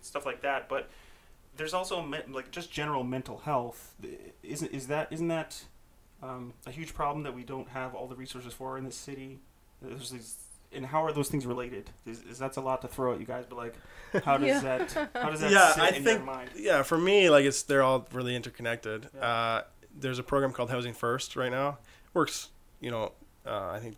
[0.00, 0.68] Works Niagara, and stuff like that.
[0.68, 0.88] But
[1.56, 3.94] there's also me- like just general mental health.
[4.42, 5.64] Isn't is that isn't that
[6.22, 9.40] um, a huge problem that we don't have all the resources for in this city?
[9.82, 10.36] There's these,
[10.72, 11.90] and how are those things related?
[12.06, 13.44] Is, is that's a lot to throw at you guys?
[13.48, 13.74] But like,
[14.24, 14.60] how does Yeah.
[14.78, 16.50] that how does that yeah, sit I in think your mind?
[16.56, 19.08] yeah, for me, like it's they're all really interconnected.
[19.14, 19.20] Yeah.
[19.26, 19.62] Uh,
[19.98, 21.78] there's a program called Housing First right now.
[22.14, 23.12] Works, you know,
[23.46, 23.96] uh, I think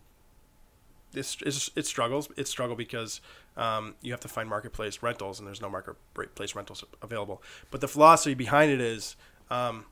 [1.14, 2.28] it's, it's it struggles.
[2.36, 3.20] It struggle because
[3.56, 7.42] um, you have to find marketplace rentals, and there's no marketplace rentals available.
[7.70, 9.16] But the philosophy behind it is,
[9.50, 9.86] um,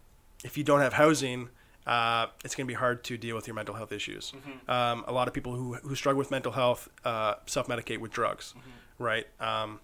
[0.44, 1.50] if you don't have housing,
[1.86, 4.32] uh, it's going to be hard to deal with your mental health issues.
[4.68, 8.12] Um, a lot of people who who struggle with mental health uh, self medicate with
[8.12, 8.54] drugs,
[8.98, 9.26] right?
[9.40, 9.80] Um,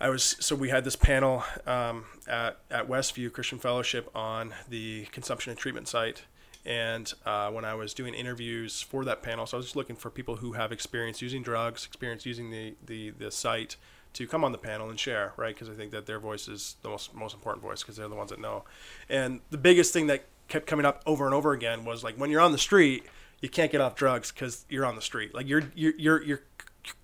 [0.00, 5.06] I was so we had this panel um, at at Westview Christian Fellowship on the
[5.12, 6.24] consumption and treatment site,
[6.66, 9.96] and uh, when I was doing interviews for that panel, so I was just looking
[9.96, 13.76] for people who have experience using drugs, experience using the the, the site
[14.14, 15.54] to come on the panel and share, right?
[15.54, 18.14] Because I think that their voice is the most most important voice because they're the
[18.14, 18.64] ones that know.
[19.08, 22.30] And the biggest thing that kept coming up over and over again was like when
[22.30, 23.04] you're on the street,
[23.40, 25.34] you can't get off drugs because you're on the street.
[25.34, 26.42] Like you're you're you're, you're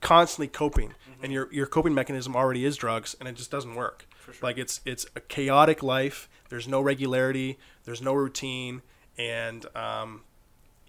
[0.00, 4.06] constantly coping, and your your coping mechanism already is drugs, and it just doesn't work.
[4.42, 6.28] Like it's it's a chaotic life.
[6.48, 7.58] There's no regularity.
[7.84, 8.82] There's no routine,
[9.20, 10.22] and um,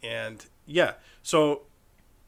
[0.02, 0.94] and yeah.
[1.22, 1.64] So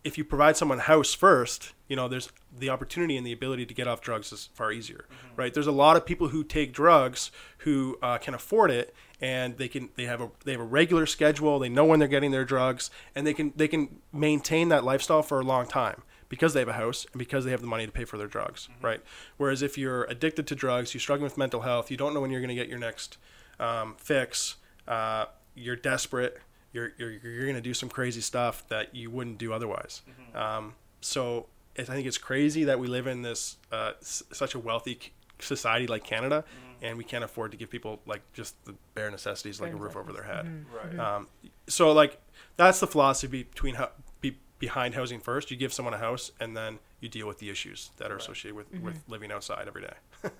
[0.03, 3.73] if you provide someone house first, you know, there's the opportunity and the ability to
[3.73, 5.05] get off drugs is far easier,
[5.37, 5.53] right?
[5.53, 9.69] There's a lot of people who take drugs who uh, can afford it, and they
[9.69, 11.57] can they have a they have a regular schedule.
[11.57, 15.23] They know when they're getting their drugs, and they can they can maintain that lifestyle
[15.23, 17.85] for a long time because they have a house and because they have the money
[17.85, 19.01] to pay for their drugs, right?
[19.37, 22.31] Whereas if you're addicted to drugs, you're struggling with mental health, you don't know when
[22.31, 23.19] you're going to get your next
[23.59, 24.55] um, fix,
[24.87, 25.25] uh,
[25.55, 26.39] you're desperate,
[26.71, 30.01] you're, you're, you're going to do some crazy stuff that you wouldn't do otherwise.
[30.33, 31.45] Um, so
[31.75, 34.97] it, I think it's crazy that we live in this uh, s- such a wealthy
[35.01, 36.43] c- society like Canada,
[36.81, 39.95] and we can't afford to give people like just the bare necessities like a roof
[39.95, 40.65] over their head.
[40.73, 40.99] Right.
[40.99, 41.27] Um,
[41.67, 42.19] so like
[42.57, 43.89] that's the philosophy between how,
[44.21, 45.51] be, behind housing first.
[45.51, 48.55] You give someone a house, and then you deal with the issues that are associated
[48.55, 49.93] with, with living outside every day.
[50.23, 50.31] Right,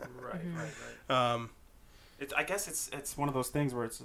[0.55, 0.71] right,
[1.09, 1.33] right.
[1.33, 1.49] Um,
[2.19, 4.01] It's, I guess it's it's one of those things where it's,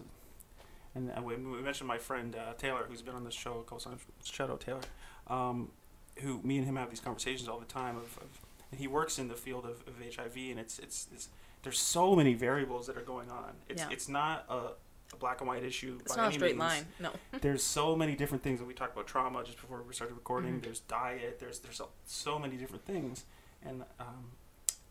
[0.94, 3.78] and uh, we, mentioned my friend uh, Taylor, who's been on this show a couple
[3.80, 4.00] times.
[4.24, 4.80] Shout out Taylor,
[5.28, 5.70] um,
[6.16, 7.96] who me and him have these conversations all the time.
[7.96, 11.28] Of, of and he works in the field of, of HIV, and it's it's, it's
[11.62, 13.52] there's so many variables that are going on.
[13.68, 13.88] It's Yeah.
[13.90, 14.72] it's not a,
[15.12, 15.98] a black and white issue.
[16.00, 16.60] It's by not a any straight means.
[16.60, 16.86] line.
[17.00, 17.10] No.
[17.40, 20.52] There's so many different things that we talked about trauma just before we started recording.
[20.54, 20.60] Mm-hmm.
[20.64, 21.38] There's diet.
[21.40, 23.24] There's there's so- so many different things,
[23.62, 24.32] and um,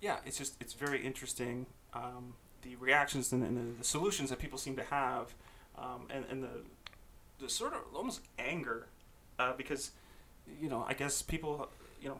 [0.01, 1.67] yeah, it's just it's very interesting.
[1.93, 2.33] Um,
[2.63, 5.33] the reactions and, and the, the solutions that people seem to have,
[5.77, 6.49] um, and and the
[7.39, 8.87] the sort of almost anger,
[9.39, 9.91] uh, because
[10.61, 11.69] you know I guess people
[12.01, 12.19] you know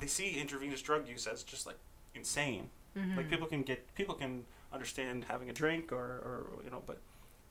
[0.00, 1.76] they see intravenous drug use as just like
[2.14, 2.70] insane.
[2.96, 3.16] Mm-hmm.
[3.16, 6.98] Like people can get people can understand having a drink or, or you know, but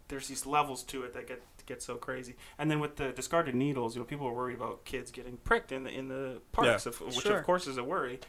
[0.07, 2.35] there's these levels to it that get get so crazy.
[2.57, 5.71] And then with the discarded needles, you know, people are worried about kids getting pricked
[5.71, 6.89] in the in the parks, Yeah.
[6.89, 7.37] of, which Sure.
[7.39, 8.19] of course is a worry.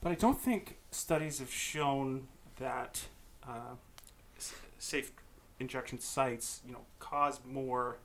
[0.00, 3.06] But I don't think studies have shown that
[3.46, 3.74] uh,
[4.36, 5.12] s- safe
[5.60, 7.98] injection sites, you know, cause more.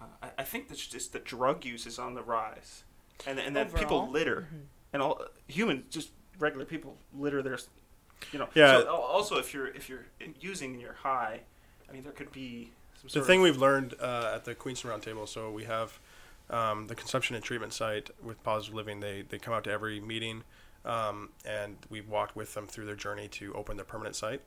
[0.00, 2.84] Uh, I, I think that's just that drug use is on the rise,
[3.26, 4.12] and and that people Overall?
[4.12, 4.48] litter,
[4.92, 7.58] and all humans, just regular people litter their,
[8.32, 8.48] you know.
[8.54, 8.80] Yeah.
[8.80, 10.06] So also, if you're if you're
[10.40, 11.40] using and you're high,
[11.88, 12.70] I mean, there could be
[13.06, 15.98] some The thing of, we've learned uh, at the Queenston Roundtable, so we have
[16.48, 19.00] um, the consumption and treatment site with Positive Living.
[19.00, 20.44] They they come out to every meeting,
[20.84, 24.42] um, and we've walked with them through their journey to open their permanent site.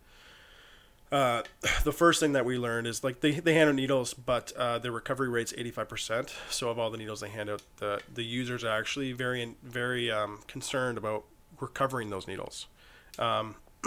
[1.13, 1.43] Uh,
[1.83, 4.79] the first thing that we learned is like they, they hand out needles, but uh,
[4.79, 6.33] their recovery rate's eighty five percent.
[6.49, 10.11] So of all the needles they hand out, the the users are actually very very
[10.11, 11.25] um, concerned about
[11.59, 12.67] recovering those needles.
[13.19, 13.55] Um,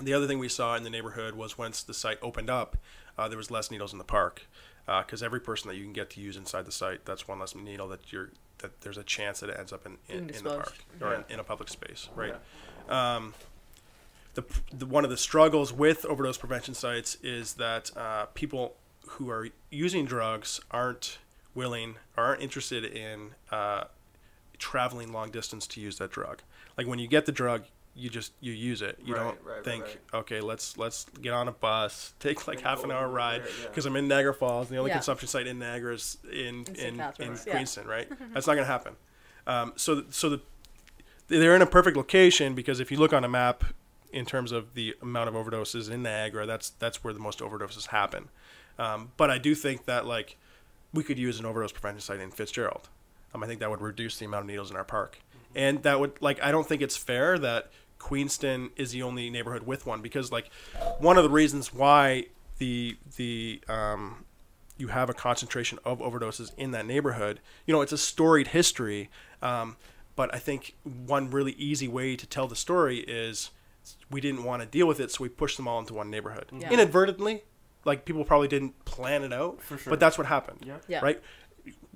[0.00, 2.76] the other thing we saw in the neighborhood was once the site opened up,
[3.16, 4.46] uh, there was less needles in the park
[4.86, 7.54] because every person that you can get to use inside the site, that's one less
[7.54, 10.44] needle that you're that there's a chance that it ends up in, in, Being in
[10.44, 11.02] the park disposed.
[11.02, 12.34] or in, in a public space, right?
[12.88, 13.16] Yeah.
[13.16, 13.34] Um,
[14.34, 18.74] the, the one of the struggles with overdose prevention sites is that uh, people
[19.08, 21.18] who are using drugs aren't
[21.54, 23.84] willing aren't interested in uh,
[24.58, 26.42] traveling long distance to use that drug.
[26.78, 27.64] Like when you get the drug,
[27.96, 28.98] you just you use it.
[29.04, 29.98] You Right, don't right, right, think, right.
[30.20, 33.48] okay, let's let's get on a bus, take like And half an hour ride there,
[33.62, 33.68] yeah.
[33.68, 34.68] because I'm in Niagara Falls.
[34.68, 34.96] And the only Yeah.
[34.98, 36.78] consumption site in Niagara is in St.
[36.78, 37.52] in, in, Catharines, yeah.
[37.54, 38.08] Queenston, right?
[38.32, 38.94] That's not going to happen.
[39.46, 40.40] Um, so so the
[41.26, 43.64] they're in a perfect location because if you look on a map
[44.12, 47.88] in terms of the amount of overdoses in Niagara, that's that's where the most overdoses
[47.88, 48.28] happen.
[48.78, 50.36] Um, but I do think that like
[50.92, 52.88] we could use an overdose prevention site in Fitzgerald.
[53.34, 55.18] Um, I think that would reduce the amount of needles in our park,
[55.54, 59.62] and that would like I don't think it's fair that Queenston is the only neighborhood
[59.62, 60.50] with one because like
[60.98, 62.26] one of the reasons why
[62.58, 64.24] the the um,
[64.78, 67.40] you have a concentration of overdoses in that neighborhood.
[67.66, 69.10] You know, it's a storied history,
[69.42, 69.76] um,
[70.16, 73.50] but I think one really easy way to tell the story is
[74.10, 76.46] we didn't want to deal with it, so we pushed them all into one neighborhood
[76.52, 76.70] Yeah.
[76.70, 77.44] inadvertently.
[77.84, 79.90] Like people probably didn't plan it out, For sure.
[79.90, 80.60] but that's what happened.
[80.66, 80.76] Yeah.
[80.88, 81.00] Yeah.
[81.00, 81.22] Right.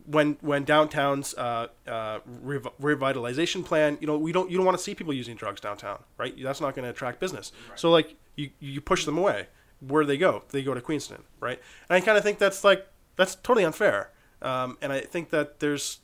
[0.07, 4.77] When when downtown's uh, uh, rev- revitalization plan, you know, we don't you don't want
[4.79, 6.35] to see people using drugs downtown, right?
[6.43, 7.53] That's not going to attract business.
[7.75, 9.49] So like you you push them away.
[9.81, 10.45] Where do they go?
[10.51, 11.61] They go to Queenston, right?
[11.89, 14.11] And I kind of think that's like that's totally unfair.
[14.43, 16.01] Um, and I think that there's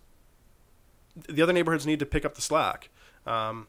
[1.29, 2.89] the other neighborhoods need to pick up the slack.
[3.27, 3.67] Um,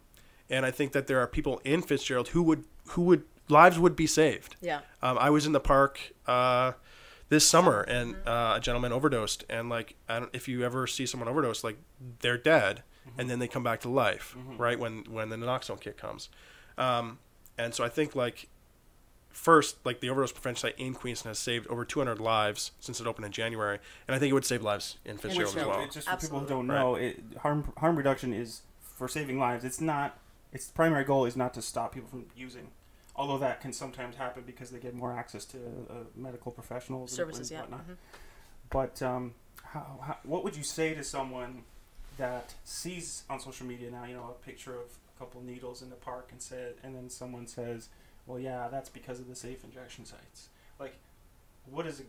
[0.52, 3.96] and I think that there are people in Fitzgerald who would who would lives would
[3.96, 4.56] be saved.
[4.62, 4.82] Yeah.
[5.02, 6.74] Um, I was in the park uh,
[7.30, 9.46] this summer, and uh, a gentleman overdosed.
[9.50, 11.78] And like, I don't, if you ever see someone overdose, like
[12.20, 12.84] they're dead,
[13.18, 14.78] and then they come back to life, right?
[14.78, 16.30] When when the naloxone kick comes,
[16.78, 17.20] um,
[17.58, 18.48] and so I think like
[19.30, 23.08] first, like the overdose prevention site in Queenston has saved over 200 lives since it
[23.08, 25.82] opened in January, and I think it would save lives in Fitzgerald as well.
[25.82, 29.64] It's just for people who don't know, it, harm harm reduction is for saving lives.
[29.64, 30.18] It's not.
[30.52, 32.68] Its primary goal is not to stop people from using,
[33.16, 35.58] although that can sometimes happen because they get more access to
[35.90, 37.52] uh, medical professionals and- Services.
[37.52, 37.62] and Yeah.
[37.62, 37.88] whatnot.
[37.88, 37.98] Mhm.
[38.70, 39.34] But um,
[39.64, 41.64] how, how, what would you say to someone
[42.18, 45.90] that sees on social media now, you know, a picture of a couple needles in
[45.90, 47.90] the park and said, and then someone says,
[48.28, 50.50] "Well, yeah, that's because of the safe injection sites."
[50.80, 50.96] Like,
[51.66, 52.08] what is it?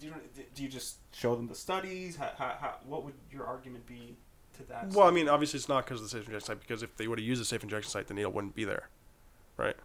[0.00, 0.14] Do you,
[0.54, 2.16] do you just show them the studies?
[2.16, 4.16] How, how, how, what would your argument be
[4.58, 4.88] to that?
[4.90, 7.08] Well, I mean, obviously it's not because of the safe injection site, because if they
[7.08, 8.88] would have used the safe injection site, the needle wouldn't be there,
[9.56, 9.76] right?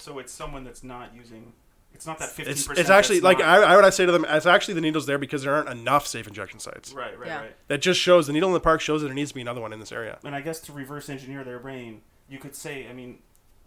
[0.00, 1.52] so it's someone that's not using.
[1.92, 2.78] It's not that fifteen It's, percent.
[2.78, 5.42] it's actually like I, I would say to them, it's actually the needles there because
[5.42, 6.92] there aren't enough safe injection sites.
[6.92, 7.40] right, right, Yeah.
[7.40, 7.56] right.
[7.66, 9.60] That just shows the needle in the park shows that there needs to be another
[9.60, 10.18] one in this area.
[10.24, 13.18] and I guess to reverse engineer their brain, you could say, I mean,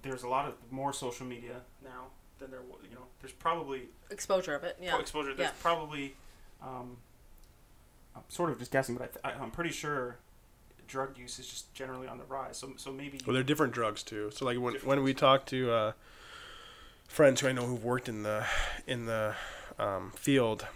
[0.04, 2.06] there's a lot of more social media now
[2.40, 4.78] than there, wa- you know, there's probably Exposure of it.
[4.82, 4.98] Yeah.
[5.00, 5.34] exposure.
[5.34, 5.56] There's Yeah.
[5.62, 6.16] probably,
[6.62, 6.96] um,
[8.16, 10.18] I'm sort of just guessing, but I th- I'm pretty sure
[10.92, 12.58] drug use is just generally on the rise.
[12.58, 14.30] So, so maybe Well, they're different drugs too.
[14.32, 15.92] So like when, when we talk to uh,
[17.08, 18.46] friends who I know who've worked in the
[18.86, 19.36] in the
[19.80, 20.68] um, field,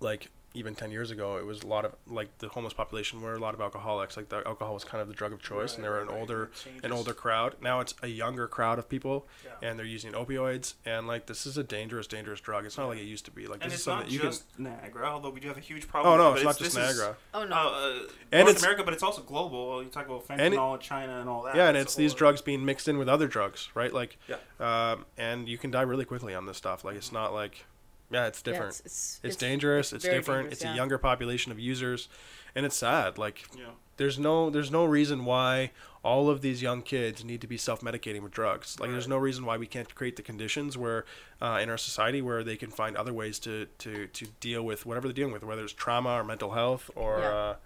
[0.00, 3.34] like even 10 years ago it was a lot of like the homeless population were
[3.34, 5.84] a lot of alcoholics like the alcohol was kind of the drug of choice and
[5.84, 6.20] they were an right, right.
[6.20, 6.50] older
[6.84, 9.68] an older crowd now it's a younger crowd of people Yeah.
[9.68, 12.98] and they're using opioids and like this is a dangerous dangerous drug it's not like
[12.98, 15.08] it used to be like And this it's is not something you just can Niagara,
[15.10, 16.14] although we do have a huge problem.
[16.14, 17.02] oh no with it, it's not just this is,
[17.34, 17.56] Oh no.
[17.56, 17.90] uh,
[18.30, 19.82] And North it's- America, but it's also global.
[19.82, 21.56] You talk about And it- China, and all that.
[21.56, 24.18] yeah and a it's these other- drugs being mixed in with other drugs right like
[24.28, 24.36] Yeah.
[24.60, 27.66] um, and you can die really quickly on this stuff like it's not like
[28.14, 30.72] yeah it's Yeah, different it's, it's, dangerous it's very different dangerous, it's yeah.
[30.72, 32.08] a younger population of users
[32.54, 33.72] and it's sad like Yeah.
[33.98, 35.70] there's no there's no reason why
[36.02, 39.42] all of these young kids need to be self-medicating with drugs like there's no reason
[39.48, 41.04] why we can't create the conditions where
[41.40, 44.80] uh, in our society where they can find other ways to, to to deal with
[44.86, 47.28] whatever they're dealing with whether it's trauma or mental health or Yeah.
[47.44, 47.56] uh,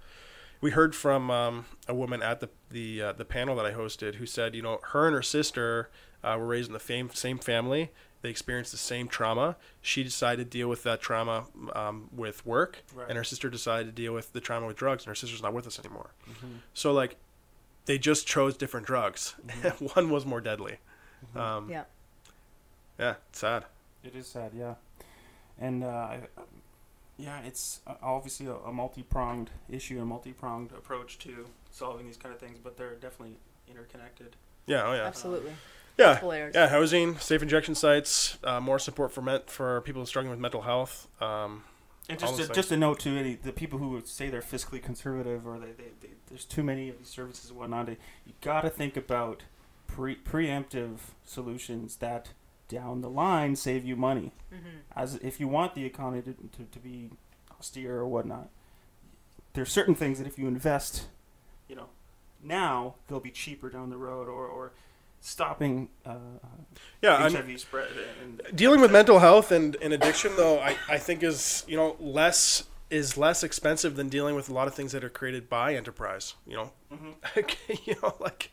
[0.61, 4.17] we heard from um, a woman at the the uh, the panel that I hosted
[4.17, 5.89] who said you know her and her sister
[6.25, 7.91] uh, were raised in the same same family
[8.23, 11.45] they experienced the same trauma she decided to deal with that trauma
[11.75, 13.09] um, with work Right.
[13.09, 15.53] and her sister decided to deal with the trauma with drugs and her sister's not
[15.55, 16.57] with us anymore Mm-hmm.
[16.75, 17.17] so like,
[17.87, 19.35] they just chose different drugs.
[19.95, 20.77] One was more deadly.
[21.35, 21.85] Um, Yeah.
[22.99, 23.65] yeah, it's sad.
[24.05, 24.75] It is sad, yeah.
[25.59, 26.21] And uh, I,
[27.17, 32.35] yeah, it's uh, obviously a, a multi-pronged issue, a multi-pronged approach to solving these kind
[32.35, 33.37] of things, but they're definitely
[33.71, 34.37] interconnected.
[34.67, 35.53] Yeah, oh yeah, Absolutely.
[35.99, 36.55] Yeah, Multiple layers.
[36.55, 36.69] yeah.
[36.69, 41.09] Housing, safe injection sites, uh, more support for men- for people struggling with mental health.
[41.21, 41.65] Um,
[42.09, 45.47] And just a, just a note to any the people who say they're fiscally conservative
[45.47, 47.87] or they, they, they there's too many of these services and whatnot.
[47.87, 49.43] They, you got to think about
[49.87, 52.31] pre preemptive solutions that
[52.69, 54.33] down the line save you money.
[54.55, 54.79] Mm-hmm.
[54.95, 57.11] As if you want the economy to, to, to be
[57.59, 58.49] austere or whatnot,
[59.55, 61.07] there's certain things that if you invest,
[61.69, 61.89] you know,
[62.43, 64.73] now they'll be cheaper down the road or or
[65.21, 66.15] stopping uh,
[67.03, 67.89] yeah, I'm- HIV spread
[68.23, 71.97] and dealing with mental health and, and addiction though I, I think is you know
[72.01, 75.75] less is less expensive than dealing with a lot of things that are created by
[75.75, 76.71] enterprise you know
[77.85, 78.51] you know like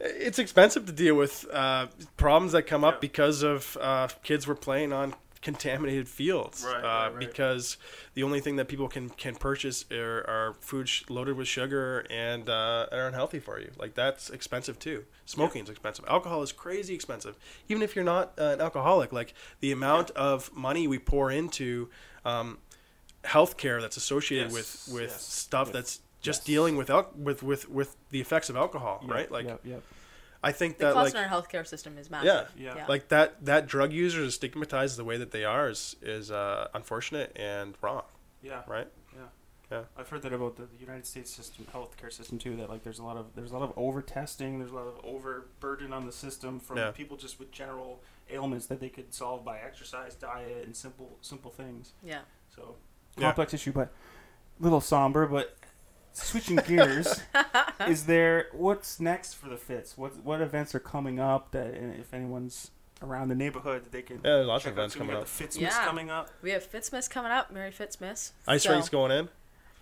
[0.00, 1.86] it's expensive to deal with uh,
[2.16, 3.00] problems that come up Yeah.
[3.00, 5.14] because of uh, kids were playing on
[5.44, 7.18] contaminated fields Right, uh, right, right.
[7.20, 7.76] because
[8.14, 12.04] the only thing that people can can purchase are, are food sh- loaded with sugar
[12.10, 16.50] and uh, are unhealthy for you like that's expensive too smoking is expensive alcohol is
[16.50, 17.36] crazy expensive
[17.68, 21.88] even if you're not uh, an alcoholic like the amount of money we pour into
[22.24, 22.58] um,
[23.24, 25.22] healthcare that's associated Yes, with with yes.
[25.22, 26.46] stuff With- that's just yes.
[26.46, 29.82] dealing with al- with with with the effects of alcohol Yep, right like yep, yep.
[30.44, 32.52] I think The that cost like in our healthcare system is massive.
[32.56, 32.86] yeah, Yeah.
[32.86, 36.68] like that that drug users are stigmatized the way that they are is is uh,
[36.74, 38.04] unfortunate and wrong
[38.42, 39.20] yeah right Yeah.
[39.70, 39.82] Yeah.
[39.98, 42.54] I've heard that about the, the United States system, healthcare system too.
[42.56, 44.58] That like there's a lot of there's a lot of over testing.
[44.58, 46.90] There's a lot of overburden on the system from Yeah.
[46.90, 51.50] people just with general ailments that they could solve by exercise, diet, and simple simple
[51.50, 51.92] things.
[52.04, 52.20] Yeah.
[52.54, 52.76] So
[53.16, 53.28] Yeah.
[53.28, 53.88] complex issue, but
[54.60, 55.26] little somber.
[55.26, 55.56] But
[56.14, 57.20] switching gears,
[57.86, 59.96] is there what's next for the Fitz?
[59.98, 62.70] What what events are coming up that if anyone's
[63.02, 65.20] around the neighborhood that they can Yeah, there's lots check of events out coming We
[65.20, 65.26] up.
[65.26, 65.84] got the Fitzmas Yeah.
[65.84, 66.30] coming up.
[66.42, 67.50] We have Fitzmas coming up.
[67.50, 68.30] Merry Fitzmas.
[68.46, 69.28] ice So- rinks going in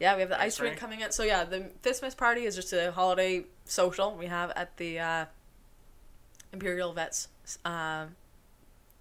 [0.00, 0.80] Yeah, we have the Ice ice rink rink.
[0.80, 1.12] coming in.
[1.12, 5.24] So yeah, the Fitzmas party is just a holiday social we have at the uh,
[6.52, 7.28] Imperial Vets
[7.64, 8.06] uh,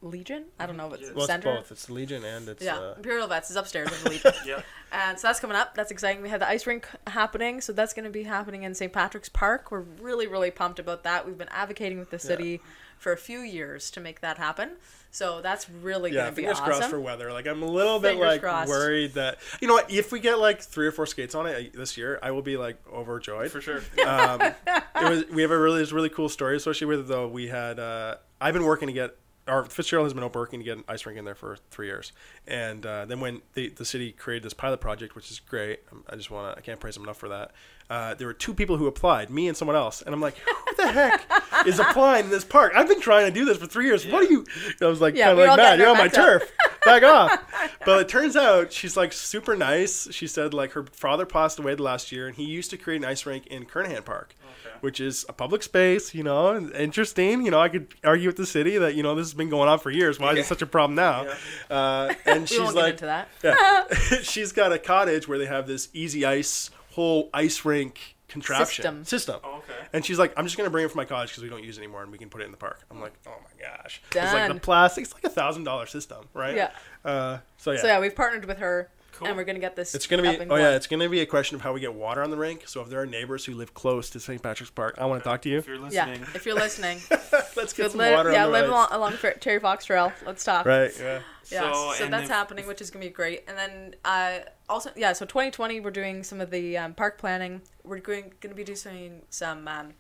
[0.01, 0.45] Legion.
[0.59, 1.07] I don't know if it's Yeah.
[1.13, 1.55] well it's center.
[1.55, 4.33] both it's Legion and it's Yeah, uh, Imperial Vets is upstairs of the Legion.
[4.45, 4.61] Yeah.
[4.91, 5.75] And so that's coming up.
[5.75, 6.21] That's exciting.
[6.21, 7.61] We have the ice rink happening.
[7.61, 8.91] So that's going to be happening in St.
[8.91, 9.71] Patrick's Park.
[9.71, 11.25] We're really, really pumped about that.
[11.25, 12.61] We've been advocating with the city
[12.97, 14.71] for a few years to make that happen.
[15.13, 17.99] So that's really yeah going to be fingers crossed for weather like i'm a little
[17.99, 18.69] bit Fingers like crossed.
[18.69, 21.57] worried that you know what if we get like three or four skates on it
[21.75, 23.79] I, this year i will be like overjoyed For sure.
[24.07, 24.55] um, it
[24.95, 27.27] was we have a really there's really cool story associated with it though.
[27.27, 29.17] We had uh, I've been working to get
[29.51, 32.13] our Fitzgerald has been working to get an ice rink in there for three years,
[32.47, 36.03] and uh, then when the the city created this pilot project, which is great, um,
[36.09, 37.51] I just want to I can't praise them enough for that.
[37.89, 40.75] Uh, there were two people who applied, me and someone else, and I'm like, who
[40.77, 41.27] the heck
[41.67, 42.71] is applying in this park?
[42.73, 44.07] I've been trying to do this for three years.
[44.07, 44.45] What are you?
[44.81, 46.49] I was like, Yeah, kind of like, man, you're on my up." turf.
[46.85, 47.39] Back off.
[47.83, 50.07] But it turns out she's like super nice.
[50.11, 53.01] She said like her father passed away the last year, and he used to create
[53.01, 54.60] an ice rink in Kernahan Park Okay.
[54.81, 57.43] Which is a public space, you know, interesting.
[57.43, 59.69] You know, I could argue with the city that you know this has been going
[59.69, 60.19] on for years.
[60.19, 61.27] Why is it such a problem now?
[61.69, 63.27] Uh, and she's like, get into that.
[63.43, 68.83] yeah, she's got a cottage where they have this easy ice whole ice rink contraption
[68.83, 69.05] System.
[69.05, 69.39] system.
[69.43, 69.87] Oh, okay.
[69.93, 71.77] And she's like, I'm just gonna bring it from my cottage because we don't use
[71.77, 72.81] it anymore, and we can put it in the park.
[72.89, 74.59] I'm like, oh my gosh, it's like the Done.
[74.59, 75.03] plastic.
[75.03, 76.55] It's like a thousand dollar system, right?
[76.55, 76.71] Yeah.
[77.03, 77.81] Uh, so yeah.
[77.81, 78.89] So yeah, we've partnered with her
[79.21, 79.27] Cool.
[79.29, 79.95] and we're gonna get this.
[79.95, 80.27] It's gonna be.
[80.29, 82.29] up and Oh yeah, it's gonna be a question of how we get water on
[82.31, 82.67] the rink.
[82.67, 84.41] So if there are neighbors who live close to St.
[84.41, 85.57] Patrick's Park, I want to talk to you.
[85.59, 86.07] If you're yeah.
[86.07, 86.99] listening, If you're listening,
[87.55, 88.69] Let's get some li- water yeah, on the live rice.
[88.69, 90.11] along, along Terry Fox Trail.
[90.25, 90.65] Let's talk.
[90.65, 90.91] Right.
[90.99, 91.19] Yeah.
[91.51, 93.43] Yeah, so, So, that's if- happening, which is gonna be great.
[93.47, 97.61] And then uh, also, yeah, so 2020, we're doing some of the um, park planning.
[97.83, 99.93] We're going gonna be doing some um,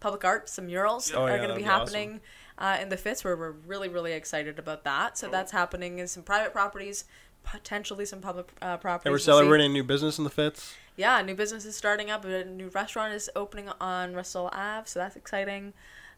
[0.00, 1.94] public art, some murals Oh, are yeah, gonna that'd be be awesome.
[1.94, 2.20] happening
[2.58, 5.16] uh, in the Fitz, where we're really really excited about that.
[5.18, 7.04] So that's happening in some private properties,
[7.46, 9.06] potentially some public uh, properties.
[9.06, 9.24] And we're We'll see.
[9.24, 10.74] celebrating a new business in the Fitz.
[10.96, 12.24] Yeah, new business is starting up.
[12.24, 15.72] A new restaurant is opening on Russell Ave, so that's exciting.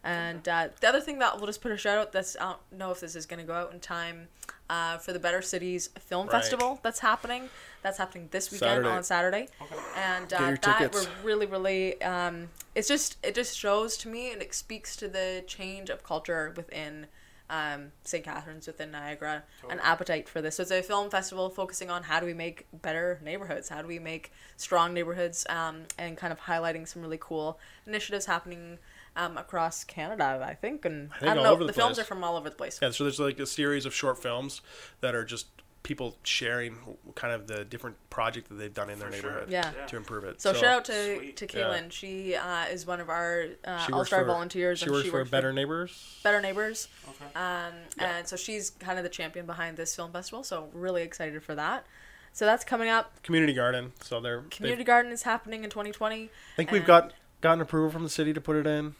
[0.04, 2.12] And uh, the other thing that we'll just put a shout out.
[2.12, 4.28] That's I don't know if this is going to go out in time
[4.70, 6.32] uh, for the Better Cities Film Right.
[6.40, 7.48] Festival that's happening.
[7.82, 8.88] That's happening this weekend Saturday.
[8.88, 9.48] on Saturday,
[9.96, 11.08] and uh, your that tickets.
[11.22, 12.00] we're really, really.
[12.00, 16.04] Um, it's just it just shows to me, and it speaks to the change of
[16.04, 17.06] culture within
[17.50, 18.24] um, St.
[18.24, 20.56] Catharines within Niagara, an appetite for this.
[20.56, 23.88] So it's a film festival focusing on how do we make better neighborhoods, how do
[23.88, 28.78] we make strong neighborhoods, um, and kind of highlighting some really cool initiatives happening
[29.16, 30.84] um, across Canada, I think.
[30.84, 32.78] And I, think don't all know, the, the films are from all over the place.
[32.80, 32.90] Yeah.
[32.90, 34.60] So there's like a series of short films
[35.00, 35.46] that are just
[35.82, 36.76] people sharing
[37.14, 39.30] kind of the different project that they've done in their For sure.
[39.30, 39.70] neighborhood Yeah.
[39.86, 40.40] to improve it.
[40.40, 41.36] So, shout out to, Sweet.
[41.38, 41.64] to Yeah.
[41.64, 41.92] Kaylin.
[41.92, 44.80] She uh, is one of our uh, She All Star for- volunteers.
[44.80, 46.20] She and works she for works Better Neighbors.
[46.22, 46.88] Better Neighbors.
[47.08, 47.34] Okay.
[47.34, 50.42] Um, And so she's kind of the champion behind this film festival.
[50.44, 51.86] So really excited for that.
[52.32, 53.22] So that's coming up.
[53.22, 53.92] Community Garden.
[54.02, 54.42] So they're.
[54.50, 56.24] Community they've- Garden is happening in 2020.
[56.24, 58.94] I think we've and- got gotten approval from the city to put it in.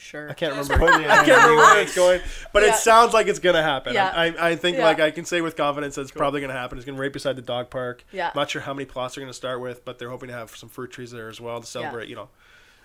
[0.00, 0.30] Sure.
[0.30, 0.78] I can't remember.
[0.78, 2.20] put it I can't remember where it's going,
[2.54, 2.70] but Yeah.
[2.70, 3.92] it sounds like it's gonna happen.
[3.92, 4.10] Yeah.
[4.14, 4.84] I, I think Yeah.
[4.84, 6.78] like I can say with confidence that it's probably gonna happen.
[6.78, 8.04] It's gonna be right beside the dog park.
[8.10, 8.28] Yeah.
[8.28, 10.56] I'm not sure how many plots they're gonna start with, but they're hoping to have
[10.56, 12.08] some fruit trees there as well to celebrate.
[12.08, 12.28] You know,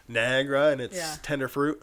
[0.07, 1.15] Niagara and its Yeah.
[1.21, 1.81] tender fruit.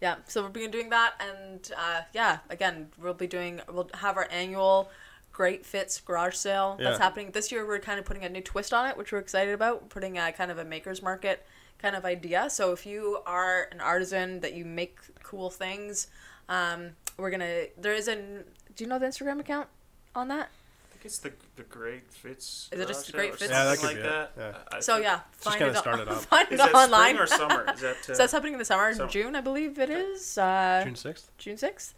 [0.00, 3.62] Yeah, so we'll be doing that, and uh, yeah, again, we'll be doing.
[3.70, 4.90] We'll have our annual
[5.32, 7.66] Great Fitz garage sale that's happening this year.
[7.66, 9.82] We're kind of putting a new twist on it, which we're excited about.
[9.82, 11.46] We're putting a kind of a makers market
[11.84, 12.48] kind of idea.
[12.48, 16.06] So if you are an artisan that you make cool things,
[16.48, 17.66] um, we're gonna.
[17.78, 18.44] There is an.
[18.74, 19.68] Do you know the Instagram account
[20.14, 20.48] on that?
[20.48, 22.68] I think it's the the Great Fitz.
[22.72, 23.50] Is it just Garage Great Fitz?
[23.52, 24.54] Yeah, that something could like be that.
[24.54, 26.22] it, I- I So think- yeah, find kinda it, on, started up.
[26.22, 27.14] find Is it that online.
[27.16, 27.72] spring or summer?
[27.74, 27.96] Is that?
[28.00, 29.10] Uh, so that's happening in the summer, Summer.
[29.10, 30.38] June, I believe it is.
[30.38, 31.30] Uh, June sixth.
[31.38, 31.92] June 6th.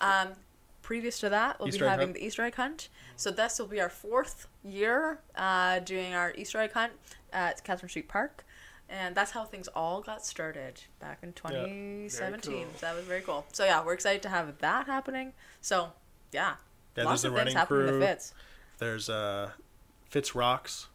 [0.00, 0.28] Um,
[0.82, 2.14] previous to that, we'll Easter be having hunt.
[2.18, 2.88] the Easter egg hunt.
[3.16, 6.92] So this will be our fourth year uh, doing our Easter egg hunt
[7.32, 8.44] at Catherine Street Park.
[8.94, 12.52] And that's how things all got started back in 2017.
[12.52, 12.64] cool.
[12.76, 13.46] So that was very cool.
[13.52, 15.32] So yeah, we're excited to have that happening.
[15.62, 15.92] So
[16.30, 16.56] yeah,
[16.96, 18.00] Yeah, lots there's the of things running happening in crew.
[18.00, 18.34] the Fitz.
[18.76, 19.50] There's uh,
[20.10, 20.88] Fitz Rocks.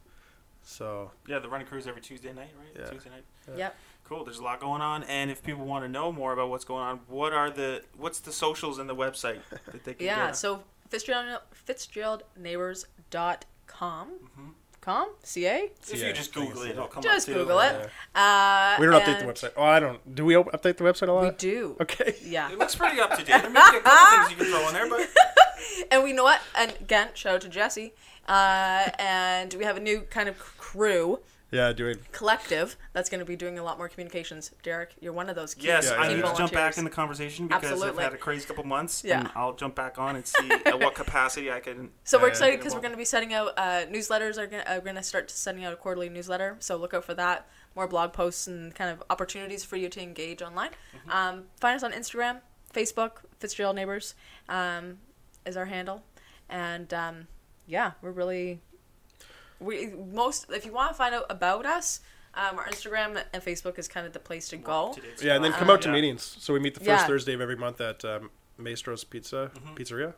[0.61, 2.69] So Yeah, the running cruise every Tuesday night, right?
[2.79, 2.91] Yeah.
[2.91, 3.23] Tuesday night.
[3.57, 3.75] Yep.
[4.03, 4.23] Cool.
[4.25, 6.83] There's a lot going on, and if people want to know more about what's going
[6.83, 10.35] on, what are the what's the socials and the website that they can Yeah, get?
[10.37, 14.07] so Fitzgerald, fitzgeraldneighbors.com.
[14.09, 14.49] Mm-hmm.
[14.87, 15.09] Com?
[15.21, 15.69] CA?
[15.91, 17.41] if you just Google it, it'll come Just up too.
[17.41, 17.89] Google it.
[18.15, 19.51] Uh, we don't update the and website.
[19.57, 20.15] Oh, I don't.
[20.15, 21.23] Do we op- update the website a lot?
[21.23, 21.75] We do.
[21.81, 22.15] Okay.
[22.25, 22.49] Yeah.
[22.49, 23.41] It looks pretty up to date.
[23.41, 25.09] There may be a couple things you can throw on there, but
[25.91, 26.39] And we know what?
[26.57, 27.95] And again, shout out to Jesse.
[28.29, 31.19] Uh, and we have a new kind of crew,
[31.49, 31.97] Yeah, doing.
[32.11, 34.51] collective, that's going to be doing a lot more communications.
[34.63, 36.31] Derek, you're one of those key, yes, Yeah, I yeah, need yeah.
[36.31, 38.03] to jump back in the conversation because Absolutely.
[38.03, 39.19] I've had a crazy couple months, Yeah.
[39.21, 41.91] and I'll jump back on and see at what capacity I can.
[42.03, 44.37] So we're Yeah, excited because we're going to be setting out uh, newsletters.
[44.37, 46.57] Are going are going to start sending out a quarterly newsletter.
[46.59, 47.47] So look out for that.
[47.75, 50.71] More blog posts and kind of opportunities for you to engage online.
[50.71, 51.11] Mm-hmm.
[51.11, 52.41] Um, find us on Instagram,
[52.73, 53.19] Facebook.
[53.39, 54.15] Fitzgerald Neighbors
[54.49, 54.97] um,
[55.45, 56.03] is our handle,
[56.49, 57.27] and um,
[57.67, 58.59] yeah, we're really
[59.59, 62.01] we most if you want to find out about us.
[62.33, 64.95] Um, our Instagram and Facebook is kind of the place to go.
[65.19, 65.93] Yeah, and then come out to Yeah.
[65.95, 66.37] meetings.
[66.39, 67.07] So we meet the first Yeah.
[67.07, 68.29] Thursday of every month at um,
[68.59, 70.13] Maestro's Pizza Pizzeria.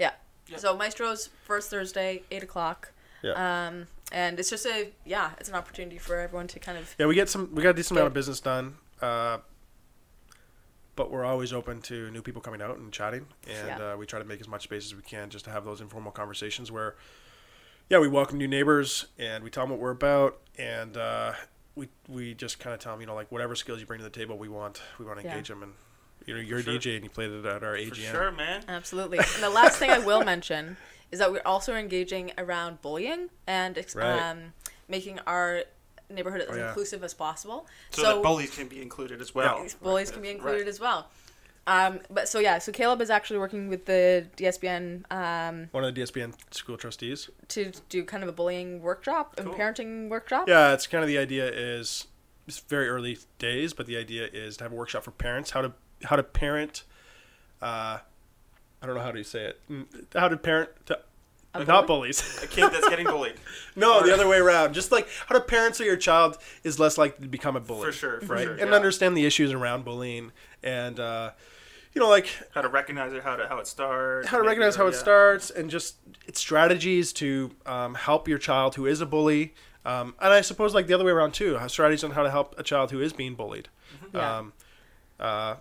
[0.00, 0.14] Yeah.
[0.48, 0.56] Yeah.
[0.56, 2.90] So Maestro's first Thursday, eight o'clock.
[3.22, 3.66] Yeah.
[3.68, 7.06] Um, and it's just a yeah, it's an opportunity for everyone to kind of Yeah,
[7.06, 7.54] we get some.
[7.54, 8.78] We got a decent amount of business done.
[9.00, 9.38] Uh,
[10.96, 13.92] but we're always open to new people coming out and chatting, and Yeah.
[13.92, 15.80] uh, we try to make as much space as we can just to have those
[15.80, 16.94] informal conversations where,
[17.90, 21.32] yeah, we welcome new neighbors and we tell them what we're about, and uh,
[21.74, 24.04] we we just kind of tell them, you know, like whatever skills you bring to
[24.04, 25.32] the table, we want we want to Yeah.
[25.32, 25.72] engage them, and
[26.26, 26.74] you know, you're sure.
[26.74, 27.90] DJ and you played it at our AGM.
[27.90, 28.62] For sure, man.
[28.68, 29.18] absolutely.
[29.18, 30.76] And the last thing I will mention
[31.10, 34.18] is that we're also engaging around bullying and ex- Right.
[34.18, 34.54] um,
[34.88, 35.64] making our
[36.10, 36.68] neighborhood as Oh, yeah.
[36.68, 37.66] inclusive as possible.
[37.90, 39.66] So, that bullies can be included as well.
[39.82, 40.68] bullies can be included Right.
[40.68, 41.08] as well.
[41.66, 45.94] Um, but so yeah, so Caleb is actually working with the DSBN um, One of
[45.94, 47.30] the DSBN school trustees.
[47.48, 49.52] to do kind of a bullying workshop, Cool.
[49.52, 50.46] a parenting workshop.
[50.48, 52.06] Yeah, it's kind of the idea is
[52.46, 55.62] it's very early days, but the idea is to have a workshop for parents how
[55.62, 55.72] to
[56.04, 56.84] how to parent.
[57.62, 57.98] Uh,
[58.82, 59.60] I don't know how to say it.
[59.70, 60.98] Mm, How to parent to
[61.54, 62.42] A Not bullies.
[62.42, 63.36] A kid that's getting bullied.
[63.76, 64.74] no, the other way around.
[64.74, 67.86] Just like how to parent so your child is less likely to become a bully.
[67.86, 68.44] For sure, for right?
[68.44, 68.76] sure, and yeah.
[68.76, 71.30] understand the issues around bullying and, uh,
[71.94, 74.28] you know, like How to recognize it, how to how it starts.
[74.28, 74.98] how to make recognize how it yeah.
[75.00, 79.54] starts and just its strategies to um, help your child who is a bully.
[79.84, 82.30] Um, and I suppose like the other way around too, how strategies on how to
[82.30, 83.68] help a child who is being bullied.
[84.12, 84.38] Yeah.
[84.38, 84.52] Um,
[85.20, 85.56] uh,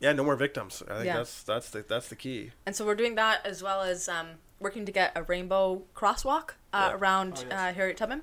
[0.00, 0.82] yeah, no more victims.
[0.88, 1.16] I think Yeah.
[1.18, 2.50] that's that's the that's the key.
[2.66, 4.28] And so we're doing that as well as um,
[4.58, 6.96] working to get a rainbow crosswalk uh, Yeah.
[6.96, 7.52] around Oh, yes.
[7.58, 8.22] uh, Harriet Tubman.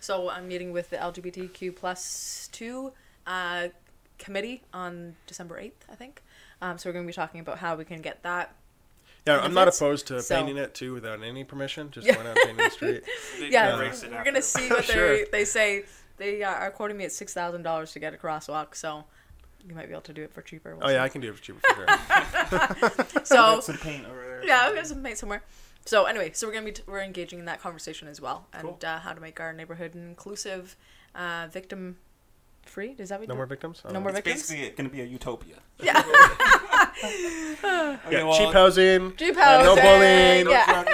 [0.00, 2.92] So I'm meeting with the LGBTQ plus two
[3.26, 3.68] uh,
[4.18, 6.22] committee on December 8th, I think.
[6.60, 8.54] Um, so we're going to be talking about how we can get that.
[9.26, 11.90] Yeah, I'm not opposed to So- painting it too without any permission.
[11.90, 12.14] Just Yeah.
[12.14, 13.02] going out and painting the street.
[13.38, 15.08] They Yeah, can it we're going to see what Sure.
[15.18, 15.84] they, they say.
[16.16, 19.04] They uh, are quoting me at $6,000 to get a crosswalk, so
[19.68, 20.74] you might be able to do it for cheaper.
[20.74, 21.02] We'll Oh yeah.
[21.04, 23.06] I can do it for cheaper for sure.
[23.24, 24.44] So Get some paint over there.
[24.46, 25.42] Yeah, we got some mate somewhere.
[25.84, 28.62] So anyway, so we're gonna be t- we're engaging in that conversation as well, and
[28.62, 28.78] Cool.
[28.84, 30.76] uh, how to make our neighborhood inclusive,
[31.14, 31.98] uh, victim
[32.68, 32.94] free.
[32.94, 33.82] Does that mean No more victims.
[33.90, 34.42] No more It's victims.
[34.42, 35.56] basically going to be a utopia.
[35.82, 36.02] Yeah,
[37.02, 39.14] Okay, Yeah, well, cheap housing.
[39.16, 40.48] cheap uh, no bullying.
[40.50, 40.84] Yeah,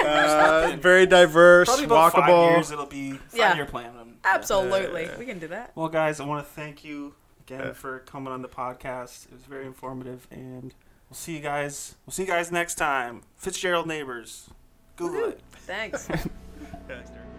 [0.72, 2.50] Uh, very diverse, Probably about five walkable.
[2.52, 2.70] years.
[2.70, 3.54] It'll be five Yeah.
[3.56, 3.92] year plan.
[3.98, 5.06] Um, absolutely.
[5.06, 5.72] Uh, we can do that.
[5.74, 7.14] Well, guys, I want to thank you
[7.46, 7.72] again Yeah.
[7.72, 9.26] for coming on the podcast.
[9.26, 10.74] It was very informative, and
[11.08, 11.94] we'll see you guys.
[12.06, 13.22] We'll see you guys next time.
[13.36, 14.50] Fitzgerald Neighbors.
[14.96, 15.28] Google Woohoo.
[15.32, 15.40] it.
[15.66, 16.06] Thanks.
[16.10, 16.16] Yeah,
[16.88, 17.33] thanks, Derek.